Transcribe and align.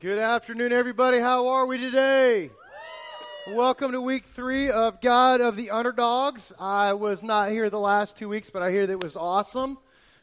Good 0.00 0.20
afternoon, 0.20 0.72
everybody. 0.72 1.18
How 1.18 1.48
are 1.48 1.66
we 1.66 1.76
today? 1.76 2.52
Welcome 3.48 3.90
to 3.90 4.00
week 4.00 4.26
three 4.26 4.70
of 4.70 5.00
God 5.00 5.40
of 5.40 5.56
the 5.56 5.72
Underdogs. 5.72 6.52
I 6.56 6.92
was 6.92 7.24
not 7.24 7.50
here 7.50 7.68
the 7.68 7.80
last 7.80 8.16
two 8.16 8.28
weeks, 8.28 8.48
but 8.48 8.62
I 8.62 8.70
hear 8.70 8.86
that 8.86 8.92
it 8.92 9.02
was 9.02 9.16
awesome. 9.16 9.76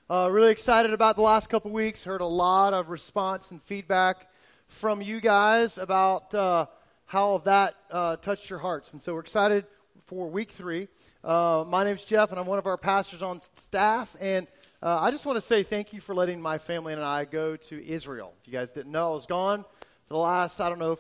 Uh, 0.09 0.29
really 0.31 0.53
excited 0.53 0.93
about 0.93 1.17
the 1.17 1.23
last 1.23 1.49
couple 1.49 1.71
weeks. 1.71 2.05
Heard 2.05 2.21
a 2.21 2.25
lot 2.25 2.73
of 2.73 2.87
response 2.87 3.51
and 3.51 3.61
feedback 3.63 4.29
from 4.69 5.01
you 5.01 5.19
guys 5.19 5.77
about 5.77 6.33
uh, 6.33 6.67
how 7.03 7.39
that 7.39 7.75
uh, 7.91 8.15
touched 8.15 8.49
your 8.49 8.59
hearts. 8.59 8.93
And 8.93 9.03
so 9.03 9.13
we're 9.13 9.19
excited 9.19 9.65
for 10.05 10.29
week 10.29 10.53
three. 10.53 10.87
Uh, 11.21 11.65
my 11.67 11.83
name's 11.83 12.05
Jeff, 12.05 12.31
and 12.31 12.39
I'm 12.39 12.45
one 12.45 12.59
of 12.59 12.65
our 12.65 12.77
pastors 12.77 13.21
on 13.21 13.41
staff. 13.55 14.15
And 14.21 14.47
uh, 14.85 14.99
I 15.01 15.09
just 15.09 15.25
want 15.25 15.37
to 15.37 15.41
say 15.41 15.63
thank 15.63 15.93
you 15.93 15.99
for 15.99 16.13
letting 16.13 16.39
my 16.39 16.59
family 16.59 16.93
and 16.93 17.01
I 17.01 17.25
go 17.25 17.55
to 17.55 17.87
Israel. 17.87 18.33
If 18.39 18.47
you 18.47 18.53
guys 18.53 18.69
didn't 18.69 18.91
know, 18.91 19.13
I 19.13 19.13
was 19.15 19.25
gone 19.25 19.63
for 19.63 20.13
the 20.13 20.17
last, 20.17 20.61
I 20.61 20.69
don't 20.69 20.77
know, 20.77 20.99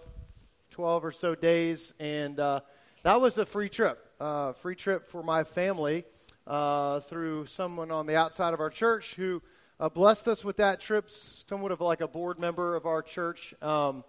12 0.71 1.05
or 1.05 1.11
so 1.11 1.35
days, 1.35 1.93
and 1.99 2.39
uh, 2.39 2.61
that 3.03 3.21
was 3.21 3.37
a 3.37 3.45
free 3.45 3.69
trip. 3.69 4.03
Uh, 4.19 4.53
free 4.53 4.73
trip 4.73 5.07
for 5.07 5.21
my 5.21 5.43
family 5.43 6.03
uh, 6.47 7.01
through 7.01 7.45
someone 7.45 7.91
on 7.91 8.07
the 8.07 8.15
outside 8.15 8.55
of 8.55 8.59
our 8.59 8.71
church 8.71 9.13
who 9.13 9.39
uh, 9.79 9.87
blessed 9.87 10.27
us 10.29 10.43
with 10.43 10.57
that 10.57 10.81
trip, 10.81 11.11
somewhat 11.11 11.71
of 11.71 11.79
like 11.79 12.01
a 12.01 12.07
board 12.07 12.39
member 12.39 12.75
of 12.75 12.87
our 12.87 13.03
church. 13.03 13.53
Um, 13.61 14.03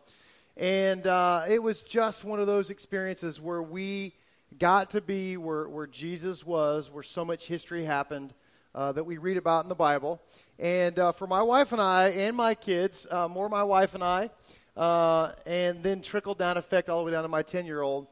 and 0.57 1.07
uh, 1.07 1.45
it 1.51 1.63
was 1.63 1.83
just 1.83 2.25
one 2.25 2.41
of 2.41 2.47
those 2.47 2.71
experiences 2.71 3.39
where 3.39 3.63
we 3.63 4.15
got 4.59 4.93
to 4.93 5.03
be 5.03 5.37
where, 5.37 5.69
where 5.69 5.87
Jesus 5.87 6.47
was, 6.47 6.91
where 6.91 7.03
so 7.03 7.27
much 7.27 7.47
history 7.47 7.85
happened 7.85 8.33
uh, 8.77 8.93
that 8.93 9.05
we 9.05 9.17
read 9.17 9.39
about 9.39 9.65
in 9.65 9.69
the 9.69 9.75
Bible. 9.75 10.21
And 10.59 10.99
uh, 10.99 11.13
for 11.13 11.27
my 11.27 11.43
wife 11.43 11.73
and 11.73 11.81
I 11.81 12.09
and 12.11 12.37
my 12.37 12.55
kids, 12.55 13.07
uh, 13.11 13.27
more 13.27 13.49
my 13.49 13.63
wife 13.63 13.95
and 13.95 14.05
I, 14.05 14.31
uh, 14.77 15.33
and 15.47 15.83
then 15.83 16.03
trickle 16.03 16.35
down 16.35 16.59
effect 16.59 16.91
all 16.91 16.99
the 16.99 17.07
way 17.07 17.13
down 17.13 17.23
to 17.23 17.29
my 17.29 17.43
10 17.43 17.65
year 17.65 17.81
old 17.81 18.07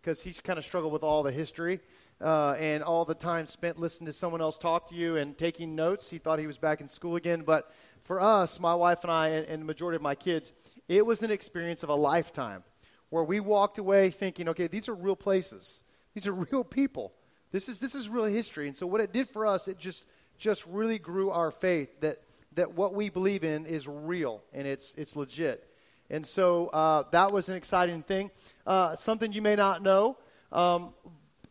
because 0.00 0.22
he's 0.22 0.40
kind 0.40 0.58
of 0.58 0.64
struggled 0.64 0.92
with 0.92 1.02
all 1.02 1.22
the 1.22 1.32
history. 1.32 1.80
Uh, 2.20 2.52
and 2.60 2.82
all 2.82 3.04
the 3.04 3.14
time 3.14 3.44
spent 3.44 3.78
listening 3.78 4.06
to 4.06 4.12
someone 4.12 4.40
else 4.40 4.56
talk 4.56 4.88
to 4.88 4.94
you 4.94 5.16
and 5.16 5.36
taking 5.36 5.74
notes. 5.74 6.08
He 6.08 6.18
thought 6.18 6.38
he 6.38 6.46
was 6.46 6.58
back 6.58 6.80
in 6.80 6.88
school 6.88 7.16
again. 7.16 7.42
But 7.42 7.72
for 8.04 8.20
us, 8.20 8.60
my 8.60 8.74
wife 8.74 9.02
and 9.02 9.10
I, 9.10 9.28
and, 9.28 9.46
and 9.46 9.62
the 9.62 9.66
majority 9.66 9.96
of 9.96 10.02
my 10.02 10.14
kids, 10.14 10.52
it 10.86 11.04
was 11.04 11.22
an 11.22 11.32
experience 11.32 11.82
of 11.82 11.88
a 11.88 11.94
lifetime 11.94 12.62
where 13.10 13.24
we 13.24 13.40
walked 13.40 13.78
away 13.78 14.10
thinking, 14.10 14.48
okay, 14.48 14.68
these 14.68 14.88
are 14.88 14.94
real 14.94 15.16
places. 15.16 15.82
These 16.14 16.28
are 16.28 16.32
real 16.52 16.62
people. 16.62 17.12
This 17.54 17.68
is 17.68 17.78
this 17.78 17.94
is 17.94 18.08
real 18.08 18.24
history. 18.24 18.66
And 18.66 18.76
so 18.76 18.84
what 18.84 19.00
it 19.00 19.12
did 19.12 19.28
for 19.28 19.46
us, 19.46 19.68
it 19.68 19.78
just 19.78 20.04
just 20.38 20.66
really 20.66 20.98
grew 20.98 21.30
our 21.30 21.52
faith 21.52 21.88
that 22.00 22.20
that 22.56 22.74
what 22.74 22.96
we 22.96 23.10
believe 23.10 23.44
in 23.44 23.64
is 23.66 23.86
real 23.86 24.42
and 24.52 24.66
it's 24.66 24.92
it's 24.96 25.14
legit. 25.14 25.64
And 26.10 26.26
so 26.26 26.66
uh, 26.66 27.04
that 27.12 27.30
was 27.30 27.48
an 27.48 27.54
exciting 27.54 28.02
thing. 28.02 28.32
Uh, 28.66 28.96
something 28.96 29.32
you 29.32 29.40
may 29.40 29.54
not 29.54 29.82
know. 29.82 30.16
Um, 30.50 30.94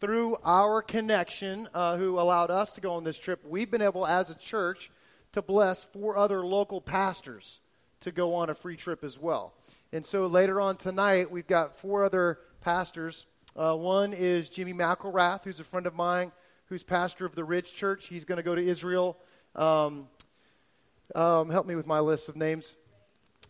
through 0.01 0.35
our 0.43 0.81
connection, 0.81 1.69
uh, 1.73 1.95
who 1.95 2.19
allowed 2.19 2.51
us 2.51 2.73
to 2.73 2.81
go 2.81 2.95
on 2.95 3.05
this 3.05 3.17
trip, 3.17 3.39
we've 3.47 3.71
been 3.71 3.81
able, 3.81 4.05
as 4.05 4.29
a 4.29 4.35
church, 4.35 4.91
to 5.31 5.41
bless 5.41 5.85
four 5.85 6.17
other 6.17 6.45
local 6.45 6.81
pastors 6.81 7.61
to 8.01 8.11
go 8.11 8.35
on 8.35 8.49
a 8.49 8.55
free 8.55 8.75
trip 8.75 9.05
as 9.05 9.17
well. 9.17 9.53
And 9.93 10.05
so 10.05 10.27
later 10.27 10.59
on 10.59 10.75
tonight, 10.75 11.31
we've 11.31 11.47
got 11.47 11.77
four 11.77 12.03
other 12.03 12.39
pastors 12.59 13.25
uh, 13.55 13.75
one 13.75 14.13
is 14.13 14.49
Jimmy 14.49 14.73
McElrath, 14.73 15.43
who's 15.43 15.59
a 15.59 15.63
friend 15.63 15.85
of 15.85 15.93
mine, 15.93 16.31
who's 16.65 16.81
pastor 16.81 17.25
of 17.25 17.35
the 17.35 17.43
Ridge 17.43 17.73
Church. 17.73 18.07
He's 18.07 18.25
going 18.25 18.37
to 18.37 18.43
go 18.43 18.55
to 18.55 18.65
Israel. 18.65 19.17
Um, 19.55 20.07
um, 21.13 21.51
help 21.51 21.67
me 21.67 21.75
with 21.75 21.85
my 21.85 21.99
list 21.99 22.29
of 22.29 22.35
names. 22.35 22.75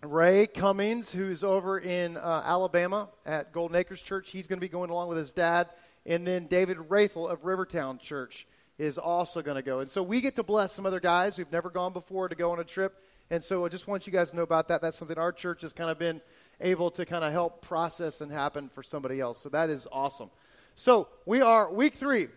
Ray 0.01 0.47
Cummings, 0.47 1.09
who's 1.09 1.41
over 1.41 1.79
in 1.79 2.17
uh, 2.17 2.43
Alabama 2.45 3.07
at 3.25 3.53
Golden 3.53 3.77
Acres 3.77 4.01
Church. 4.01 4.31
He's 4.31 4.45
going 4.45 4.57
to 4.57 4.61
be 4.61 4.67
going 4.67 4.89
along 4.89 5.07
with 5.07 5.17
his 5.17 5.31
dad. 5.31 5.69
And 6.05 6.27
then 6.27 6.47
David 6.47 6.77
Rathel 6.89 7.31
of 7.31 7.45
Rivertown 7.45 7.97
Church 7.97 8.45
is 8.77 8.97
also 8.97 9.41
going 9.41 9.55
to 9.55 9.61
go. 9.61 9.79
And 9.79 9.89
so 9.89 10.03
we 10.03 10.19
get 10.19 10.35
to 10.35 10.43
bless 10.43 10.73
some 10.73 10.85
other 10.85 10.99
guys 10.99 11.37
who've 11.37 11.51
never 11.51 11.69
gone 11.69 11.93
before 11.93 12.27
to 12.27 12.35
go 12.35 12.51
on 12.51 12.59
a 12.59 12.65
trip. 12.65 13.01
And 13.29 13.41
so 13.41 13.65
I 13.65 13.69
just 13.69 13.87
want 13.87 14.05
you 14.05 14.11
guys 14.11 14.31
to 14.31 14.35
know 14.35 14.41
about 14.41 14.67
that. 14.67 14.81
That's 14.81 14.97
something 14.97 15.17
our 15.17 15.31
church 15.31 15.61
has 15.61 15.71
kind 15.71 15.89
of 15.89 15.97
been 15.97 16.19
able 16.63 16.89
to 16.91 17.05
kind 17.05 17.23
of 17.23 17.31
help 17.31 17.61
process 17.61 18.21
and 18.21 18.31
happen 18.31 18.69
for 18.73 18.81
somebody 18.81 19.19
else. 19.19 19.39
So 19.39 19.49
that 19.49 19.69
is 19.69 19.87
awesome. 19.91 20.29
So 20.75 21.09
we 21.25 21.41
are 21.41 21.71
week 21.71 21.95
three 21.95 22.29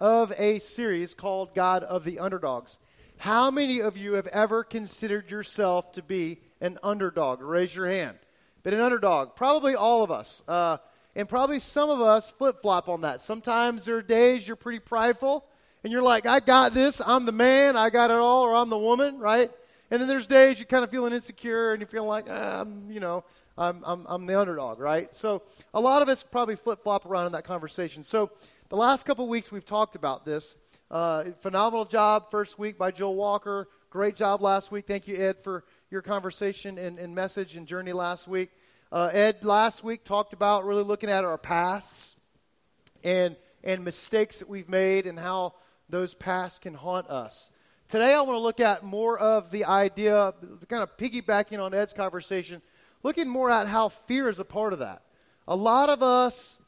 of 0.00 0.32
a 0.36 0.58
series 0.58 1.14
called 1.14 1.54
God 1.54 1.84
of 1.84 2.04
the 2.04 2.18
Underdogs. 2.18 2.78
How 3.18 3.50
many 3.50 3.80
of 3.80 3.96
you 3.96 4.14
have 4.14 4.26
ever 4.28 4.64
considered 4.64 5.30
yourself 5.30 5.92
to 5.92 6.02
be 6.02 6.40
an 6.60 6.78
underdog? 6.82 7.42
Raise 7.42 7.74
your 7.74 7.88
hand. 7.88 8.18
Been 8.62 8.74
an 8.74 8.80
underdog? 8.80 9.36
Probably 9.36 9.74
all 9.74 10.02
of 10.02 10.10
us. 10.10 10.42
Uh, 10.48 10.78
and 11.14 11.28
probably 11.28 11.60
some 11.60 11.90
of 11.90 12.00
us 12.00 12.30
flip 12.38 12.62
flop 12.62 12.88
on 12.88 13.02
that. 13.02 13.20
Sometimes 13.20 13.84
there 13.84 13.96
are 13.96 14.02
days 14.02 14.46
you're 14.46 14.56
pretty 14.56 14.78
prideful 14.78 15.44
and 15.82 15.92
you're 15.92 16.02
like, 16.02 16.26
I 16.26 16.40
got 16.40 16.74
this, 16.74 17.00
I'm 17.04 17.26
the 17.26 17.32
man, 17.32 17.76
I 17.76 17.90
got 17.90 18.10
it 18.10 18.16
all, 18.16 18.42
or 18.42 18.54
I'm 18.54 18.70
the 18.70 18.78
woman, 18.78 19.18
right? 19.18 19.50
And 19.90 20.00
then 20.00 20.08
there's 20.08 20.26
days 20.26 20.58
you're 20.58 20.66
kind 20.66 20.84
of 20.84 20.90
feeling 20.90 21.12
insecure 21.12 21.72
and 21.72 21.80
you're 21.80 21.88
feeling 21.88 22.08
like, 22.08 22.26
ah, 22.28 22.60
I'm, 22.60 22.90
you 22.90 23.00
know, 23.00 23.24
I'm, 23.58 23.82
I'm, 23.84 24.06
I'm 24.08 24.26
the 24.26 24.38
underdog, 24.38 24.78
right? 24.78 25.12
So 25.14 25.42
a 25.74 25.80
lot 25.80 26.00
of 26.00 26.08
us 26.08 26.22
probably 26.22 26.54
flip 26.54 26.82
flop 26.82 27.04
around 27.04 27.26
in 27.26 27.32
that 27.32 27.44
conversation. 27.44 28.04
So 28.04 28.30
the 28.68 28.76
last 28.76 29.04
couple 29.04 29.24
of 29.24 29.28
weeks 29.28 29.50
we've 29.50 29.64
talked 29.66 29.96
about 29.96 30.24
this. 30.24 30.56
Uh, 30.90 31.24
phenomenal 31.40 31.84
job 31.84 32.30
first 32.30 32.58
week 32.58 32.78
by 32.78 32.92
Joel 32.92 33.16
Walker. 33.16 33.68
Great 33.90 34.16
job 34.16 34.40
last 34.40 34.70
week. 34.70 34.86
Thank 34.86 35.08
you, 35.08 35.16
Ed, 35.16 35.42
for 35.42 35.64
your 35.90 36.02
conversation 36.02 36.78
and, 36.78 36.98
and 36.98 37.14
message 37.14 37.56
and 37.56 37.66
journey 37.66 37.92
last 37.92 38.28
week. 38.28 38.50
Uh, 38.92 39.10
Ed 39.12 39.44
last 39.44 39.82
week 39.82 40.04
talked 40.04 40.32
about 40.32 40.64
really 40.64 40.84
looking 40.84 41.10
at 41.10 41.24
our 41.24 41.36
pasts 41.36 42.14
and 43.02 43.36
and 43.64 43.84
mistakes 43.84 44.38
that 44.38 44.48
we've 44.48 44.68
made 44.68 45.06
and 45.06 45.18
how 45.18 45.54
those 45.88 46.14
pasts 46.14 46.58
can 46.58 46.74
haunt 46.74 47.08
us. 47.08 47.50
Today 47.88 48.14
I 48.14 48.20
want 48.20 48.36
to 48.36 48.40
look 48.40 48.60
at 48.60 48.84
more 48.84 49.18
of 49.18 49.50
the 49.50 49.64
idea, 49.64 50.32
kind 50.68 50.82
of 50.82 50.96
piggybacking 50.96 51.58
on 51.58 51.74
Ed's 51.74 51.92
conversation, 51.92 52.62
looking 53.02 53.28
more 53.28 53.50
at 53.50 53.68
how 53.68 53.88
fear 53.88 54.28
is 54.28 54.38
a 54.38 54.44
part 54.44 54.72
of 54.72 54.78
that. 54.80 55.02
A 55.46 55.56
lot 55.56 55.88
of 55.88 56.02
us, 56.02 56.58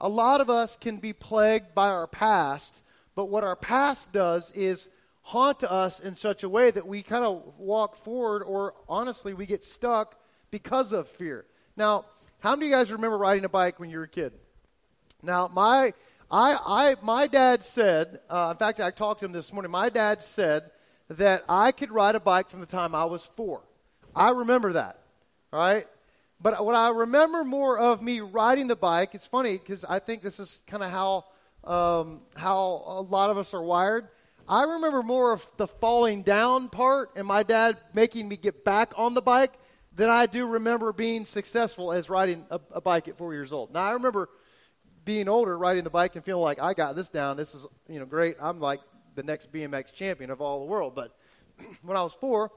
a 0.00 0.08
lot 0.08 0.40
of 0.40 0.50
us 0.50 0.76
can 0.80 0.98
be 0.98 1.12
plagued 1.12 1.74
by 1.74 1.88
our 1.88 2.06
past, 2.06 2.82
but 3.14 3.26
what 3.26 3.44
our 3.44 3.56
past 3.56 4.12
does 4.12 4.50
is 4.52 4.88
haunt 5.22 5.62
us 5.64 6.00
in 6.00 6.14
such 6.14 6.42
a 6.42 6.48
way 6.48 6.70
that 6.70 6.86
we 6.86 7.02
kind 7.02 7.24
of 7.24 7.42
walk 7.58 7.96
forward, 8.04 8.42
or 8.42 8.74
honestly, 8.88 9.34
we 9.34 9.46
get 9.46 9.64
stuck 9.64 10.16
because 10.50 10.92
of 10.92 11.08
fear. 11.08 11.46
Now, 11.76 12.04
how 12.40 12.50
many 12.54 12.66
of 12.66 12.70
you 12.70 12.76
guys 12.76 12.92
remember 12.92 13.16
riding 13.16 13.44
a 13.44 13.48
bike 13.48 13.80
when 13.80 13.88
you 13.88 13.98
were 13.98 14.04
a 14.04 14.08
kid? 14.08 14.32
Now, 15.22 15.48
my 15.52 15.94
I, 16.30 16.56
I 16.66 16.96
my 17.02 17.26
dad 17.26 17.62
said, 17.62 18.20
uh, 18.28 18.48
in 18.52 18.58
fact, 18.58 18.80
I 18.80 18.90
talked 18.90 19.20
to 19.20 19.26
him 19.26 19.32
this 19.32 19.52
morning. 19.52 19.70
My 19.70 19.88
dad 19.88 20.22
said 20.22 20.70
that 21.08 21.44
I 21.48 21.72
could 21.72 21.90
ride 21.90 22.16
a 22.16 22.20
bike 22.20 22.50
from 22.50 22.60
the 22.60 22.66
time 22.66 22.94
I 22.94 23.04
was 23.04 23.24
four. 23.36 23.62
I 24.14 24.30
remember 24.30 24.74
that. 24.74 24.98
All 25.54 25.60
right? 25.60 25.86
But 26.40 26.64
what 26.64 26.74
I 26.74 26.88
remember 26.88 27.44
more 27.44 27.78
of 27.78 28.02
me 28.02 28.18
riding 28.18 28.66
the 28.66 28.74
bike, 28.74 29.10
it's 29.14 29.26
funny 29.26 29.56
because 29.56 29.84
I 29.84 30.00
think 30.00 30.20
this 30.20 30.40
is 30.40 30.60
kind 30.66 30.82
of 30.82 30.90
how, 30.90 31.24
um, 31.62 32.22
how 32.34 32.82
a 32.84 33.02
lot 33.02 33.30
of 33.30 33.38
us 33.38 33.54
are 33.54 33.62
wired. 33.62 34.08
I 34.48 34.64
remember 34.64 35.04
more 35.04 35.32
of 35.32 35.48
the 35.56 35.68
falling 35.68 36.24
down 36.24 36.70
part 36.70 37.10
and 37.14 37.24
my 37.24 37.44
dad 37.44 37.78
making 37.94 38.28
me 38.28 38.36
get 38.36 38.64
back 38.64 38.94
on 38.96 39.14
the 39.14 39.22
bike 39.22 39.52
than 39.94 40.10
I 40.10 40.26
do 40.26 40.44
remember 40.44 40.92
being 40.92 41.24
successful 41.24 41.92
as 41.92 42.10
riding 42.10 42.44
a, 42.50 42.60
a 42.72 42.80
bike 42.80 43.06
at 43.06 43.16
four 43.16 43.32
years 43.32 43.52
old. 43.52 43.72
Now, 43.72 43.82
I 43.82 43.92
remember 43.92 44.28
being 45.04 45.28
older, 45.28 45.56
riding 45.56 45.84
the 45.84 45.90
bike 45.90 46.16
and 46.16 46.24
feeling 46.24 46.42
like 46.42 46.60
I 46.60 46.74
got 46.74 46.96
this 46.96 47.08
down. 47.08 47.36
This 47.36 47.54
is, 47.54 47.64
you 47.88 48.00
know, 48.00 48.06
great. 48.06 48.36
I'm 48.40 48.58
like 48.58 48.80
the 49.14 49.22
next 49.22 49.52
BMX 49.52 49.92
champion 49.92 50.32
of 50.32 50.40
all 50.40 50.58
the 50.58 50.66
world. 50.66 50.96
But 50.96 51.16
when 51.82 51.96
I 51.96 52.02
was 52.02 52.12
four, 52.12 52.50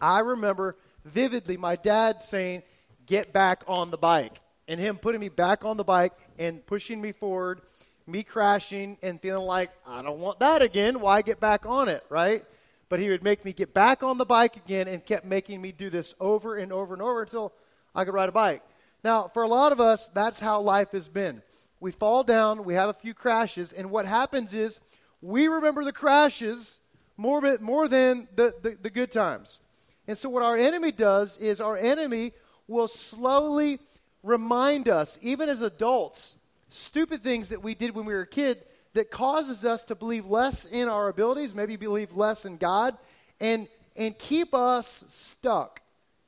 I 0.00 0.18
remember 0.18 0.76
vividly 1.06 1.56
my 1.56 1.76
dad 1.76 2.22
saying, 2.22 2.62
Get 3.06 3.32
back 3.32 3.62
on 3.68 3.90
the 3.90 3.96
bike. 3.96 4.40
And 4.68 4.80
him 4.80 4.98
putting 4.98 5.20
me 5.20 5.28
back 5.28 5.64
on 5.64 5.76
the 5.76 5.84
bike 5.84 6.12
and 6.38 6.66
pushing 6.66 7.00
me 7.00 7.12
forward, 7.12 7.60
me 8.06 8.24
crashing 8.24 8.98
and 9.00 9.20
feeling 9.20 9.46
like, 9.46 9.70
I 9.86 10.02
don't 10.02 10.18
want 10.18 10.40
that 10.40 10.60
again. 10.60 11.00
Why 11.00 11.22
get 11.22 11.38
back 11.38 11.66
on 11.66 11.88
it, 11.88 12.04
right? 12.08 12.44
But 12.88 12.98
he 12.98 13.08
would 13.08 13.22
make 13.22 13.44
me 13.44 13.52
get 13.52 13.72
back 13.72 14.02
on 14.02 14.18
the 14.18 14.24
bike 14.24 14.56
again 14.56 14.88
and 14.88 15.04
kept 15.04 15.24
making 15.24 15.62
me 15.62 15.70
do 15.70 15.88
this 15.88 16.14
over 16.18 16.56
and 16.56 16.72
over 16.72 16.94
and 16.94 17.02
over 17.02 17.22
until 17.22 17.52
I 17.94 18.04
could 18.04 18.14
ride 18.14 18.28
a 18.28 18.32
bike. 18.32 18.62
Now, 19.04 19.30
for 19.32 19.44
a 19.44 19.48
lot 19.48 19.70
of 19.70 19.80
us, 19.80 20.08
that's 20.08 20.40
how 20.40 20.60
life 20.60 20.90
has 20.90 21.06
been. 21.08 21.42
We 21.78 21.92
fall 21.92 22.24
down, 22.24 22.64
we 22.64 22.74
have 22.74 22.88
a 22.88 22.94
few 22.94 23.14
crashes, 23.14 23.72
and 23.72 23.90
what 23.90 24.06
happens 24.06 24.52
is 24.52 24.80
we 25.22 25.46
remember 25.46 25.84
the 25.84 25.92
crashes 25.92 26.80
more, 27.16 27.58
more 27.60 27.86
than 27.86 28.26
the, 28.34 28.54
the, 28.62 28.76
the 28.82 28.90
good 28.90 29.12
times. 29.12 29.60
And 30.08 30.16
so, 30.16 30.28
what 30.28 30.42
our 30.42 30.56
enemy 30.56 30.92
does 30.92 31.36
is 31.38 31.60
our 31.60 31.76
enemy 31.76 32.32
will 32.68 32.88
slowly 32.88 33.80
remind 34.22 34.88
us, 34.88 35.18
even 35.22 35.48
as 35.48 35.62
adults, 35.62 36.36
stupid 36.68 37.22
things 37.22 37.48
that 37.48 37.62
we 37.62 37.74
did 37.74 37.94
when 37.94 38.06
we 38.06 38.14
were 38.14 38.22
a 38.22 38.26
kid 38.26 38.64
that 38.94 39.10
causes 39.10 39.64
us 39.64 39.84
to 39.84 39.94
believe 39.94 40.26
less 40.26 40.64
in 40.64 40.88
our 40.88 41.08
abilities, 41.08 41.54
maybe 41.54 41.76
believe 41.76 42.16
less 42.16 42.44
in 42.44 42.56
God, 42.56 42.96
and, 43.40 43.68
and 43.94 44.18
keep 44.18 44.54
us 44.54 45.04
stuck 45.08 45.80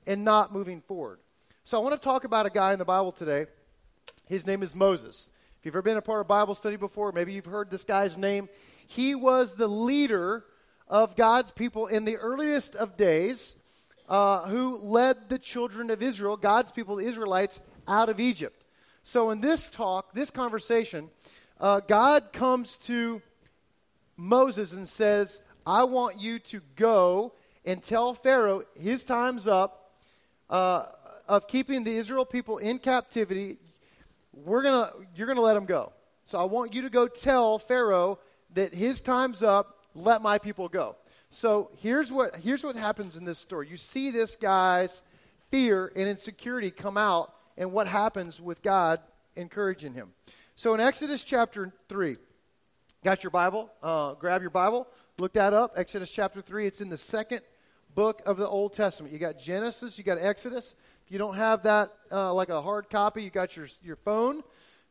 and 0.06 0.24
not 0.24 0.52
moving 0.52 0.80
forward. 0.82 1.18
So 1.64 1.78
I 1.78 1.82
want 1.82 1.94
to 1.94 2.00
talk 2.00 2.24
about 2.24 2.46
a 2.46 2.50
guy 2.50 2.72
in 2.72 2.78
the 2.78 2.84
Bible 2.84 3.12
today. 3.12 3.46
His 4.26 4.46
name 4.46 4.62
is 4.62 4.74
Moses. 4.74 5.28
If 5.58 5.66
you've 5.66 5.74
ever 5.74 5.82
been 5.82 5.96
a 5.96 6.02
part 6.02 6.20
of 6.20 6.28
Bible 6.28 6.54
study 6.54 6.76
before, 6.76 7.12
maybe 7.12 7.32
you've 7.32 7.46
heard 7.46 7.70
this 7.70 7.84
guy's 7.84 8.16
name. 8.16 8.48
He 8.86 9.14
was 9.14 9.52
the 9.54 9.68
leader 9.68 10.44
of 10.86 11.16
God's 11.16 11.50
people 11.50 11.86
in 11.86 12.04
the 12.04 12.16
earliest 12.16 12.74
of 12.74 12.96
days 12.96 13.56
uh, 14.08 14.48
who 14.48 14.78
led 14.78 15.28
the 15.28 15.38
children 15.38 15.90
of 15.90 16.02
Israel, 16.02 16.36
God's 16.36 16.72
people, 16.72 16.96
the 16.96 17.06
Israelites, 17.06 17.60
out 17.86 18.08
of 18.08 18.18
Egypt. 18.18 18.64
So 19.02 19.30
in 19.30 19.40
this 19.40 19.68
talk, 19.68 20.14
this 20.14 20.30
conversation, 20.30 21.10
uh, 21.60 21.80
God 21.80 22.32
comes 22.32 22.76
to 22.86 23.22
Moses 24.16 24.72
and 24.72 24.88
says, 24.88 25.40
I 25.66 25.84
want 25.84 26.20
you 26.20 26.38
to 26.40 26.60
go 26.76 27.34
and 27.64 27.82
tell 27.82 28.14
Pharaoh 28.14 28.64
his 28.74 29.04
time's 29.04 29.46
up 29.46 29.92
uh, 30.48 30.86
of 31.28 31.46
keeping 31.46 31.84
the 31.84 31.94
Israel 31.96 32.24
people 32.24 32.58
in 32.58 32.78
captivity. 32.78 33.58
We're 34.32 34.62
gonna, 34.62 34.92
you're 35.14 35.26
going 35.26 35.36
to 35.36 35.42
let 35.42 35.54
them 35.54 35.66
go. 35.66 35.92
So 36.24 36.38
I 36.38 36.44
want 36.44 36.74
you 36.74 36.82
to 36.82 36.90
go 36.90 37.08
tell 37.08 37.58
Pharaoh 37.58 38.18
that 38.54 38.72
his 38.74 39.00
time's 39.00 39.42
up. 39.42 39.84
Let 39.94 40.22
my 40.22 40.38
people 40.38 40.68
go. 40.68 40.96
So 41.30 41.70
here's 41.82 42.10
what, 42.10 42.36
here's 42.36 42.64
what 42.64 42.76
happens 42.76 43.16
in 43.16 43.24
this 43.24 43.38
story. 43.38 43.68
You 43.68 43.76
see 43.76 44.10
this 44.10 44.36
guy's 44.36 45.02
fear 45.50 45.92
and 45.94 46.08
insecurity 46.08 46.70
come 46.70 46.96
out, 46.96 47.34
and 47.56 47.72
what 47.72 47.86
happens 47.86 48.40
with 48.40 48.62
God 48.62 49.00
encouraging 49.36 49.94
him. 49.94 50.12
So 50.56 50.74
in 50.74 50.80
Exodus 50.80 51.22
chapter 51.22 51.72
3, 51.88 52.16
got 53.04 53.22
your 53.22 53.30
Bible? 53.30 53.70
Uh, 53.82 54.14
grab 54.14 54.40
your 54.40 54.50
Bible. 54.50 54.88
Look 55.18 55.34
that 55.34 55.52
up. 55.52 55.74
Exodus 55.76 56.10
chapter 56.10 56.40
3. 56.40 56.66
It's 56.66 56.80
in 56.80 56.88
the 56.88 56.96
second 56.96 57.42
book 57.94 58.22
of 58.26 58.36
the 58.36 58.48
Old 58.48 58.74
Testament. 58.74 59.12
You 59.12 59.18
got 59.18 59.38
Genesis, 59.38 59.98
you 59.98 60.04
got 60.04 60.18
Exodus. 60.18 60.74
If 61.04 61.12
you 61.12 61.18
don't 61.18 61.36
have 61.36 61.62
that 61.64 61.92
uh, 62.10 62.32
like 62.32 62.48
a 62.48 62.62
hard 62.62 62.88
copy, 62.90 63.22
you 63.22 63.30
got 63.30 63.56
your, 63.56 63.68
your 63.82 63.96
phone. 63.96 64.42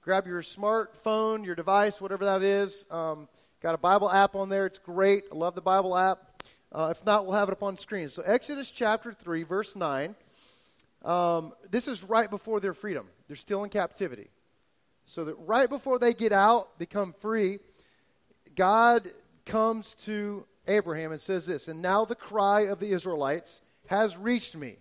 Grab 0.02 0.26
your 0.28 0.42
smartphone, 0.42 1.46
your 1.46 1.56
device, 1.56 2.00
whatever 2.00 2.26
that 2.26 2.42
is. 2.42 2.86
Um, 2.90 3.28
got 3.62 3.76
a 3.76 3.78
Bible 3.78 4.10
app 4.10 4.36
on 4.36 4.50
there. 4.50 4.66
It's 4.66 4.80
great. 4.80 5.26
I 5.32 5.36
love 5.36 5.56
the 5.56 5.62
Bible 5.62 5.98
app. 5.98 6.44
Uh, 6.72 6.90
if 6.92 7.06
not, 7.06 7.26
we'll 7.26 7.36
have 7.36 7.48
it 7.50 7.54
up 7.54 7.64
on 7.64 7.78
screen. 7.78 8.10
So, 8.10 8.22
Exodus 8.24 8.70
chapter 8.72 9.14
3, 9.14 9.44
verse 9.44 9.76
9. 9.76 10.16
Um, 11.04 11.54
this 11.70 11.88
is 11.88 12.04
right 12.04 12.30
before 12.30 12.60
their 12.60 12.74
freedom. 12.74 13.08
They're 13.28 13.36
still 13.36 13.64
in 13.64 13.70
captivity. 13.70 14.30
So 15.06 15.24
that 15.26 15.36
right 15.36 15.70
before 15.70 16.00
they 16.00 16.14
get 16.14 16.34
out, 16.34 16.78
become 16.78 17.14
free, 17.22 17.60
God 18.56 19.10
comes 19.46 19.96
to 20.04 20.46
Abraham 20.68 21.14
and 21.14 21.22
says 21.22 21.46
this, 21.46 21.70
and 21.70 21.82
now 21.82 22.04
the 22.04 22.16
cry 22.16 22.62
of 22.62 22.80
the 22.80 22.92
Israelites 22.92 23.62
has 23.88 24.18
reached 24.18 24.56
me. 24.58 24.76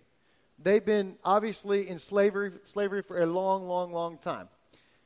They've 0.59 0.83
been 0.83 1.15
obviously 1.23 1.87
in 1.87 1.97
slavery, 1.97 2.51
slavery 2.63 3.03
for 3.03 3.21
a 3.21 3.25
long, 3.25 3.67
long, 3.67 3.93
long 3.93 4.17
time. 4.17 4.49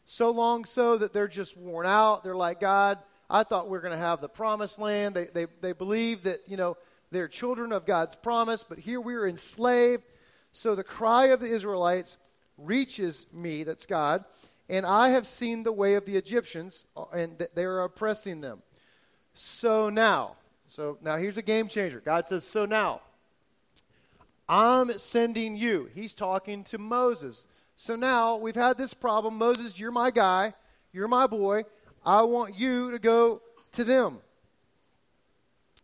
So 0.05 0.31
long 0.31 0.65
so 0.65 0.97
that 0.97 1.13
they're 1.13 1.27
just 1.27 1.55
worn 1.55 1.85
out. 1.85 2.23
They're 2.23 2.35
like, 2.35 2.59
God, 2.59 2.97
I 3.31 3.43
thought 3.43 3.69
we 3.69 3.77
are 3.77 3.81
going 3.81 3.97
to 3.97 4.05
have 4.05 4.19
the 4.19 4.27
promised 4.27 4.77
land. 4.77 5.15
They, 5.15 5.25
they, 5.25 5.47
they 5.61 5.71
believe 5.71 6.23
that, 6.23 6.41
you 6.47 6.57
know, 6.57 6.75
they're 7.11 7.29
children 7.29 7.71
of 7.71 7.85
God's 7.85 8.13
promise, 8.13 8.65
but 8.67 8.77
here 8.77 8.99
we 8.99 9.15
are 9.15 9.25
enslaved. 9.25 10.03
So 10.51 10.75
the 10.75 10.83
cry 10.83 11.27
of 11.27 11.39
the 11.39 11.45
Israelites 11.45 12.17
reaches 12.57 13.25
me, 13.31 13.63
that's 13.63 13.85
God, 13.85 14.25
and 14.69 14.85
I 14.85 15.09
have 15.09 15.25
seen 15.25 15.63
the 15.63 15.71
way 15.71 15.95
of 15.95 16.05
the 16.05 16.17
Egyptians, 16.17 16.83
uh, 16.95 17.05
and 17.13 17.47
they 17.55 17.63
are 17.63 17.83
oppressing 17.83 18.41
them. 18.41 18.61
So 19.33 19.89
now, 19.89 20.35
so 20.67 20.97
now 21.01 21.15
here's 21.15 21.37
a 21.37 21.41
game 21.41 21.69
changer. 21.69 22.01
God 22.03 22.25
says, 22.25 22.43
So 22.45 22.65
now, 22.65 23.01
I'm 24.47 24.97
sending 24.99 25.55
you. 25.55 25.89
He's 25.95 26.13
talking 26.13 26.65
to 26.65 26.77
Moses. 26.77 27.45
So 27.77 27.95
now 27.95 28.35
we've 28.35 28.55
had 28.55 28.77
this 28.77 28.93
problem. 28.93 29.37
Moses, 29.37 29.79
you're 29.79 29.91
my 29.91 30.11
guy. 30.11 30.53
You're 30.91 31.07
my 31.07 31.27
boy. 31.27 31.63
I 32.03 32.23
want 32.23 32.57
you 32.57 32.91
to 32.91 32.99
go 32.99 33.41
to 33.73 33.83
them. 33.83 34.19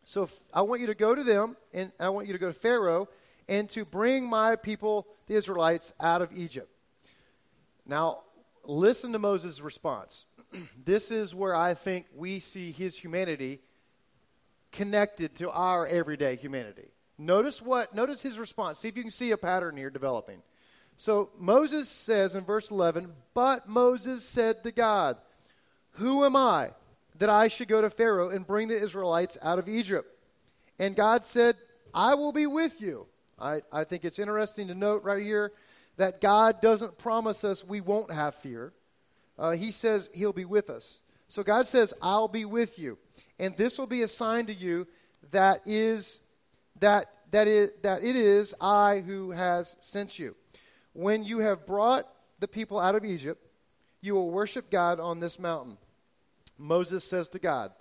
So 0.04 0.30
I 0.54 0.62
want 0.62 0.82
you 0.82 0.88
to 0.88 0.96
go 0.96 1.14
to 1.14 1.24
them, 1.24 1.58
and 1.74 1.92
I 2.00 2.10
want 2.10 2.28
you 2.28 2.34
to 2.34 2.40
go 2.40 2.48
to 2.48 2.58
Pharaoh 2.58 3.10
and 3.50 3.70
to 3.72 3.86
bring 3.86 4.28
my 4.28 4.56
people, 4.56 5.08
the 5.28 5.36
Israelites, 5.36 5.94
out 6.00 6.22
of 6.22 6.32
Egypt. 6.34 6.70
Now, 7.86 8.22
listen 8.64 9.12
to 9.14 9.20
Moses' 9.20 9.62
response. 9.62 10.26
this 10.86 11.12
is 11.12 11.36
where 11.36 11.56
I 11.56 11.74
think 11.74 12.06
we 12.16 12.40
see 12.40 12.72
his 12.72 12.98
humanity 12.98 13.60
connected 14.72 15.36
to 15.36 15.50
our 15.52 15.88
everyday 15.88 16.36
humanity. 16.36 16.90
Notice 17.18 17.62
what 17.62 17.96
notice 17.96 18.22
his 18.22 18.38
response. 18.38 18.80
See 18.80 18.90
if 18.90 18.96
you 18.96 19.02
can 19.02 19.12
see 19.12 19.32
a 19.32 19.38
pattern 19.38 19.76
here 19.76 19.90
developing. 19.90 20.42
So 20.98 21.30
Moses 21.38 21.90
says 21.90 22.36
in 22.36 22.44
verse 22.44 22.70
11, 22.70 23.14
"But 23.34 23.68
Moses 23.68 24.24
said 24.24 24.64
to 24.64 24.72
God, 24.72 25.18
who 25.98 26.26
am 26.26 26.36
I 26.36 26.72
that 27.20 27.30
I 27.30 27.48
should 27.48 27.68
go 27.68 27.82
to 27.82 27.90
Pharaoh 27.90 28.30
and 28.30 28.46
bring 28.46 28.68
the 28.68 28.82
Israelites 28.82 29.38
out 29.42 29.60
of 29.60 29.68
Egypt? 29.68 30.08
And 30.80 30.96
God 30.96 31.26
said, 31.26 31.56
I 31.94 32.14
will 32.14 32.32
be 32.32 32.46
with 32.46 32.80
you. 32.82 33.08
I, 33.40 33.62
I 33.72 33.84
think 33.84 34.06
it's 34.06 34.20
interesting 34.20 34.68
to 34.68 34.76
note 34.76 35.04
right 35.04 35.22
here 35.22 35.52
that 35.98 36.22
God 36.22 36.62
doesn't 36.62 36.98
promise 36.98 37.44
us 37.44 37.64
we 37.64 37.82
won't 37.82 38.12
have 38.12 38.36
fear. 38.36 38.74
Uh, 39.38 39.52
he 39.52 39.72
says 39.72 40.10
He'll 40.14 40.34
be 40.34 40.46
with 40.46 40.70
us. 40.70 41.00
So 41.28 41.44
God 41.44 41.68
says, 41.68 41.94
I'll 42.02 42.28
be 42.28 42.46
with 42.46 42.80
you. 42.80 42.98
And 43.40 43.56
this 43.58 43.78
will 43.78 43.88
be 43.88 44.04
a 44.04 44.08
sign 44.08 44.46
to 44.48 44.54
you 44.54 44.88
that 45.32 45.62
is 45.66 46.20
that 46.80 47.12
that 47.32 47.48
is 47.48 47.72
that 47.82 48.04
it 48.04 48.16
is 48.16 48.56
I 48.62 49.04
who 49.06 49.32
has 49.32 49.76
sent 49.82 50.18
you. 50.18 50.36
When 50.94 51.24
you 51.24 51.40
have 51.40 51.66
brought 51.66 52.08
the 52.40 52.48
people 52.48 52.80
out 52.80 52.96
of 52.96 53.04
Egypt, 53.04 53.44
you 54.02 54.16
will 54.16 54.32
worship 54.32 54.70
God 54.70 55.00
on 55.00 55.20
this 55.20 55.38
mountain. 55.38 55.78
Moses 56.58 57.04
says 57.04 57.30
to 57.30 57.40
God, 57.40 57.72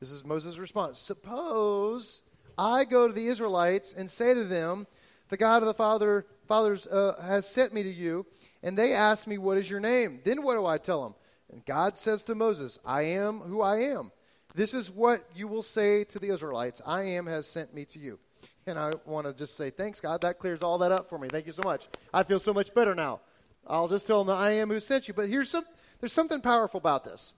this 0.00 0.10
is 0.10 0.24
Moses' 0.24 0.58
response 0.58 0.98
Suppose 0.98 2.22
I 2.58 2.84
go 2.84 3.06
to 3.06 3.12
the 3.12 3.28
Israelites 3.28 3.94
and 3.96 4.10
say 4.10 4.34
to 4.34 4.44
them, 4.44 4.86
The 5.28 5.36
God 5.36 5.62
of 5.62 5.66
the 5.66 5.74
Father, 5.74 6.26
fathers 6.46 6.86
uh, 6.86 7.14
has 7.22 7.48
sent 7.48 7.72
me 7.72 7.82
to 7.82 7.92
you, 7.92 8.26
and 8.62 8.76
they 8.76 8.92
ask 8.94 9.26
me, 9.26 9.38
What 9.38 9.58
is 9.58 9.70
your 9.70 9.80
name? 9.80 10.20
Then 10.24 10.42
what 10.42 10.54
do 10.54 10.66
I 10.66 10.78
tell 10.78 11.02
them? 11.02 11.14
And 11.50 11.64
God 11.64 11.96
says 11.96 12.24
to 12.24 12.34
Moses, 12.34 12.78
I 12.84 13.02
am 13.02 13.40
who 13.40 13.62
I 13.62 13.78
am. 13.78 14.10
This 14.54 14.74
is 14.74 14.90
what 14.90 15.28
you 15.34 15.48
will 15.48 15.62
say 15.62 16.04
to 16.04 16.18
the 16.18 16.30
Israelites 16.30 16.80
I 16.84 17.02
am 17.02 17.26
has 17.26 17.46
sent 17.46 17.74
me 17.74 17.84
to 17.86 17.98
you. 17.98 18.18
And 18.66 18.78
I 18.78 18.92
want 19.04 19.26
to 19.26 19.32
just 19.32 19.56
say, 19.56 19.70
Thanks, 19.70 20.00
God. 20.00 20.20
That 20.20 20.38
clears 20.38 20.62
all 20.62 20.78
that 20.78 20.92
up 20.92 21.08
for 21.08 21.18
me. 21.18 21.28
Thank 21.28 21.46
you 21.46 21.52
so 21.52 21.62
much. 21.64 21.88
I 22.12 22.22
feel 22.22 22.40
so 22.40 22.52
much 22.52 22.74
better 22.74 22.94
now. 22.94 23.20
I'll 23.66 23.88
just 23.88 24.06
tell 24.06 24.22
them 24.22 24.28
that 24.28 24.40
I 24.40 24.52
am 24.52 24.68
who 24.68 24.78
sent 24.78 25.08
you. 25.08 25.14
But 25.14 25.28
here's 25.28 25.50
some, 25.50 25.64
there's 26.00 26.12
something 26.12 26.40
powerful 26.40 26.78
about 26.78 27.04
this. 27.04 27.32